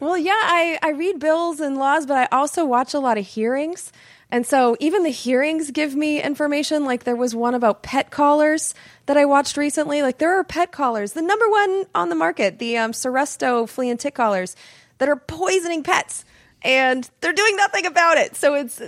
Well, 0.00 0.16
yeah, 0.16 0.32
I, 0.32 0.78
I 0.80 0.90
read 0.90 1.18
bills 1.18 1.58
and 1.58 1.76
laws, 1.76 2.06
but 2.06 2.16
I 2.16 2.36
also 2.36 2.64
watch 2.64 2.94
a 2.94 3.00
lot 3.00 3.18
of 3.18 3.26
hearings. 3.26 3.92
And 4.30 4.46
so 4.46 4.76
even 4.78 5.04
the 5.04 5.10
hearings 5.10 5.70
give 5.70 5.94
me 5.94 6.22
information. 6.22 6.84
Like 6.84 7.04
there 7.04 7.16
was 7.16 7.34
one 7.34 7.54
about 7.54 7.82
pet 7.82 8.10
collars 8.10 8.74
that 9.06 9.16
I 9.16 9.24
watched 9.24 9.56
recently. 9.56 10.02
Like 10.02 10.18
there 10.18 10.38
are 10.38 10.44
pet 10.44 10.70
collars, 10.70 11.12
the 11.12 11.22
number 11.22 11.48
one 11.48 11.84
on 11.94 12.08
the 12.10 12.14
market, 12.14 12.58
the 12.58 12.76
um, 12.76 12.92
Seresto 12.92 13.68
flea 13.68 13.90
and 13.90 13.98
tick 13.98 14.14
collars 14.14 14.54
that 14.98 15.08
are 15.08 15.16
poisoning 15.16 15.82
pets, 15.82 16.24
and 16.62 17.08
they're 17.20 17.32
doing 17.32 17.56
nothing 17.56 17.86
about 17.86 18.18
it. 18.18 18.36
So 18.36 18.54
it's 18.54 18.82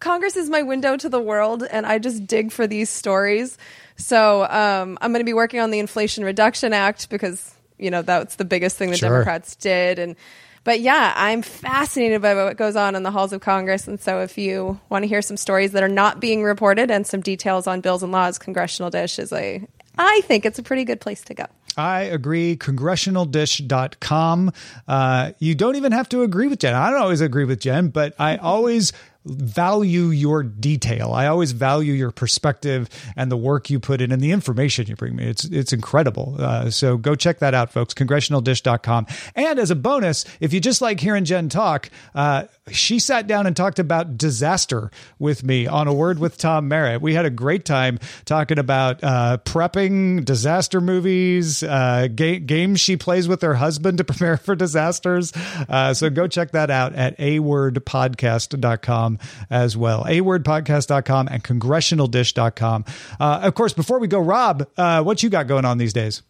Congress 0.00 0.36
is 0.36 0.50
my 0.50 0.62
window 0.62 0.96
to 0.96 1.08
the 1.08 1.20
world, 1.20 1.62
and 1.62 1.86
I 1.86 1.98
just 1.98 2.26
dig 2.26 2.50
for 2.50 2.66
these 2.66 2.90
stories. 2.90 3.56
So 3.96 4.42
um, 4.44 4.98
I'm 5.00 5.12
going 5.12 5.20
to 5.20 5.24
be 5.24 5.34
working 5.34 5.60
on 5.60 5.70
the 5.70 5.78
Inflation 5.78 6.24
Reduction 6.24 6.72
Act 6.72 7.08
because 7.08 7.54
you 7.78 7.90
know 7.90 8.02
that's 8.02 8.36
the 8.36 8.44
biggest 8.44 8.76
thing 8.76 8.90
the 8.90 8.96
sure. 8.96 9.10
Democrats 9.10 9.54
did, 9.56 9.98
and 9.98 10.16
but 10.64 10.80
yeah, 10.80 11.12
I'm 11.16 11.42
fascinated 11.42 12.20
by 12.20 12.34
what 12.34 12.56
goes 12.56 12.76
on 12.76 12.94
in 12.94 13.02
the 13.02 13.10
halls 13.10 13.32
of 13.32 13.40
Congress. 13.40 13.88
And 13.88 14.00
so 14.00 14.20
if 14.20 14.36
you 14.36 14.78
want 14.88 15.02
to 15.04 15.08
hear 15.08 15.22
some 15.22 15.36
stories 15.36 15.72
that 15.72 15.82
are 15.82 15.88
not 15.88 16.20
being 16.20 16.42
reported 16.42 16.90
and 16.90 17.06
some 17.06 17.20
details 17.20 17.66
on 17.66 17.80
bills 17.80 18.02
and 18.02 18.12
laws, 18.12 18.38
Congressional 18.38 18.90
Dish 18.90 19.18
is 19.18 19.32
a, 19.32 19.66
I 19.96 20.20
think 20.24 20.44
it's 20.44 20.58
a 20.58 20.62
pretty 20.62 20.84
good 20.84 21.00
place 21.00 21.22
to 21.22 21.34
go. 21.34 21.46
I 21.76 22.02
agree. 22.02 22.56
Congressionaldish.com. 22.56 24.52
Uh, 24.88 25.32
you 25.38 25.54
don't 25.54 25.76
even 25.76 25.92
have 25.92 26.08
to 26.10 26.22
agree 26.22 26.48
with 26.48 26.58
Jen. 26.58 26.74
I 26.74 26.90
don't 26.90 27.00
always 27.00 27.20
agree 27.20 27.44
with 27.44 27.60
Jen, 27.60 27.88
but 27.88 28.14
I 28.18 28.36
always 28.36 28.92
value 29.24 30.06
your 30.06 30.42
detail. 30.42 31.12
I 31.12 31.26
always 31.26 31.52
value 31.52 31.92
your 31.92 32.10
perspective 32.10 32.88
and 33.16 33.30
the 33.30 33.36
work 33.36 33.68
you 33.68 33.78
put 33.78 34.00
in 34.00 34.12
and 34.12 34.22
the 34.22 34.32
information 34.32 34.86
you 34.86 34.96
bring 34.96 35.16
me. 35.16 35.24
It's 35.26 35.44
it's 35.44 35.72
incredible. 35.72 36.36
Uh, 36.38 36.70
so 36.70 36.96
go 36.96 37.14
check 37.14 37.38
that 37.40 37.54
out, 37.54 37.72
folks. 37.72 37.94
Congressionaldish.com. 37.94 39.06
And 39.34 39.58
as 39.58 39.70
a 39.70 39.76
bonus, 39.76 40.24
if 40.40 40.52
you 40.52 40.60
just 40.60 40.80
like 40.80 41.00
hearing 41.00 41.24
Jen 41.24 41.48
talk, 41.48 41.90
uh, 42.14 42.44
she 42.72 42.98
sat 42.98 43.26
down 43.26 43.46
and 43.46 43.56
talked 43.56 43.78
about 43.78 44.16
disaster 44.16 44.90
with 45.18 45.44
me 45.44 45.66
on 45.66 45.88
a 45.88 45.94
word 45.94 46.18
with 46.18 46.38
Tom 46.38 46.68
Merritt. 46.68 47.00
We 47.00 47.14
had 47.14 47.24
a 47.24 47.30
great 47.30 47.64
time 47.64 47.98
talking 48.24 48.58
about 48.58 49.02
uh, 49.02 49.38
prepping 49.44 50.24
disaster 50.24 50.80
movies, 50.80 51.62
uh, 51.62 52.08
ga- 52.14 52.38
games 52.38 52.80
she 52.80 52.96
plays 52.96 53.28
with 53.28 53.42
her 53.42 53.54
husband 53.54 53.98
to 53.98 54.04
prepare 54.10 54.36
for 54.36 54.54
disasters. 54.54 55.32
Uh, 55.68 55.94
so 55.94 56.10
go 56.10 56.26
check 56.26 56.52
that 56.52 56.70
out 56.70 56.94
at 56.94 57.18
awordpodcast.com 57.18 59.18
as 59.50 59.76
well. 59.76 60.04
awordpodcast.com 60.04 61.28
and 61.28 61.44
congressionaldish.com. 61.44 62.84
Uh, 63.18 63.40
of 63.42 63.54
course, 63.54 63.72
before 63.72 63.98
we 63.98 64.08
go, 64.08 64.20
Rob, 64.20 64.68
uh, 64.76 65.02
what 65.02 65.22
you 65.22 65.30
got 65.30 65.46
going 65.46 65.64
on 65.64 65.78
these 65.78 65.92
days? 65.92 66.22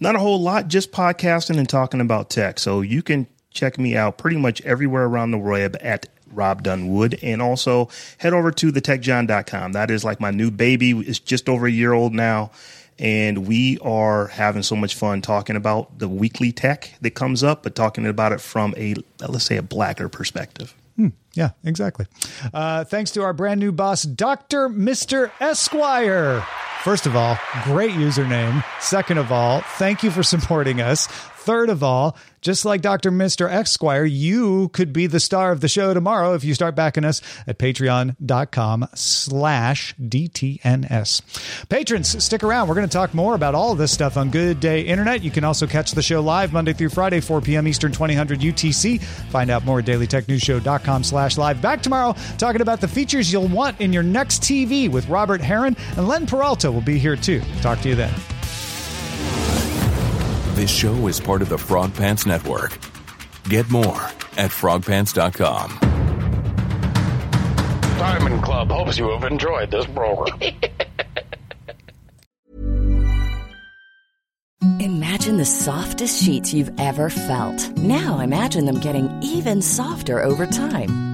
Not 0.00 0.16
a 0.16 0.18
whole 0.18 0.40
lot, 0.40 0.68
just 0.68 0.92
podcasting 0.92 1.58
and 1.58 1.68
talking 1.68 2.00
about 2.00 2.28
tech. 2.28 2.58
So 2.58 2.80
you 2.80 3.02
can 3.02 3.28
check 3.54 3.78
me 3.78 3.96
out 3.96 4.18
pretty 4.18 4.36
much 4.36 4.60
everywhere 4.62 5.04
around 5.04 5.30
the 5.30 5.38
web 5.38 5.76
at 5.80 6.06
Rob 6.30 6.62
Dunwood. 6.62 7.18
And 7.22 7.40
also 7.40 7.88
head 8.18 8.34
over 8.34 8.50
to 8.50 8.72
thetechjawn.com. 8.72 9.72
That 9.72 9.90
is 9.90 10.04
like 10.04 10.20
my 10.20 10.30
new 10.30 10.50
baby. 10.50 10.90
It's 10.90 11.18
just 11.18 11.48
over 11.48 11.66
a 11.66 11.70
year 11.70 11.92
old 11.92 12.12
now. 12.12 12.50
And 12.98 13.48
we 13.48 13.78
are 13.78 14.28
having 14.28 14.62
so 14.62 14.76
much 14.76 14.94
fun 14.94 15.20
talking 15.20 15.56
about 15.56 15.98
the 15.98 16.08
weekly 16.08 16.52
tech 16.52 16.92
that 17.00 17.12
comes 17.12 17.42
up, 17.42 17.64
but 17.64 17.74
talking 17.74 18.06
about 18.06 18.32
it 18.32 18.40
from 18.40 18.72
a, 18.76 18.94
let's 19.26 19.44
say, 19.44 19.56
a 19.56 19.62
blacker 19.62 20.08
perspective. 20.08 20.74
Hmm, 20.96 21.08
yeah, 21.32 21.50
exactly. 21.64 22.06
Uh, 22.52 22.84
thanks 22.84 23.10
to 23.12 23.22
our 23.22 23.32
brand 23.32 23.58
new 23.58 23.72
boss, 23.72 24.04
Dr. 24.04 24.68
Mr. 24.68 25.32
Esquire. 25.40 26.46
First 26.84 27.06
of 27.06 27.16
all, 27.16 27.36
great 27.64 27.92
username. 27.92 28.62
Second 28.78 29.18
of 29.18 29.32
all, 29.32 29.62
thank 29.62 30.04
you 30.04 30.10
for 30.12 30.22
supporting 30.22 30.80
us. 30.80 31.08
Third 31.44 31.68
of 31.68 31.82
all, 31.82 32.16
just 32.40 32.64
like 32.64 32.80
Dr. 32.80 33.10
Mr. 33.10 33.50
Esquire, 33.50 34.06
you 34.06 34.70
could 34.70 34.94
be 34.94 35.06
the 35.06 35.20
star 35.20 35.52
of 35.52 35.60
the 35.60 35.68
show 35.68 35.92
tomorrow 35.92 36.32
if 36.32 36.42
you 36.42 36.54
start 36.54 36.74
backing 36.74 37.04
us 37.04 37.20
at 37.46 37.58
patreon.com 37.58 38.88
slash 38.94 39.94
DTNS. 39.96 41.68
Patrons, 41.68 42.24
stick 42.24 42.42
around. 42.42 42.68
We're 42.68 42.76
going 42.76 42.88
to 42.88 42.92
talk 42.92 43.12
more 43.12 43.34
about 43.34 43.54
all 43.54 43.72
of 43.72 43.78
this 43.78 43.92
stuff 43.92 44.16
on 44.16 44.30
Good 44.30 44.58
Day 44.58 44.80
Internet. 44.80 45.22
You 45.22 45.30
can 45.30 45.44
also 45.44 45.66
catch 45.66 45.92
the 45.92 46.00
show 46.00 46.22
live 46.22 46.54
Monday 46.54 46.72
through 46.72 46.88
Friday, 46.88 47.20
4 47.20 47.42
p.m. 47.42 47.68
Eastern, 47.68 47.92
2000 47.92 48.40
UTC. 48.40 49.02
Find 49.02 49.50
out 49.50 49.66
more 49.66 49.80
at 49.80 49.84
dailytechnewsshow.com 49.84 51.04
slash 51.04 51.36
live. 51.36 51.60
Back 51.60 51.82
tomorrow 51.82 52.14
talking 52.38 52.62
about 52.62 52.80
the 52.80 52.88
features 52.88 53.30
you'll 53.30 53.48
want 53.48 53.78
in 53.82 53.92
your 53.92 54.02
next 54.02 54.42
TV 54.42 54.90
with 54.90 55.06
Robert 55.10 55.42
Heron 55.42 55.76
and 55.98 56.08
Len 56.08 56.26
Peralta 56.26 56.72
will 56.72 56.80
be 56.80 56.98
here 56.98 57.16
too. 57.16 57.42
Talk 57.60 57.80
to 57.80 57.90
you 57.90 57.96
then. 57.96 58.33
This 60.54 60.70
show 60.70 61.08
is 61.08 61.18
part 61.18 61.42
of 61.42 61.48
the 61.48 61.58
Frog 61.58 61.92
Pants 61.96 62.26
Network. 62.26 62.78
Get 63.48 63.68
more 63.72 64.00
at 64.36 64.52
frogpants.com. 64.52 65.78
Diamond 67.98 68.44
Club 68.44 68.70
hopes 68.70 68.96
you 68.96 69.10
have 69.10 69.24
enjoyed 69.24 69.72
this 69.72 69.84
program. 69.86 70.38
Imagine 74.78 75.38
the 75.38 75.44
softest 75.44 76.22
sheets 76.22 76.54
you've 76.54 76.70
ever 76.78 77.10
felt. 77.10 77.76
Now 77.76 78.20
imagine 78.20 78.66
them 78.66 78.78
getting 78.78 79.10
even 79.24 79.60
softer 79.60 80.22
over 80.22 80.46
time. 80.46 81.13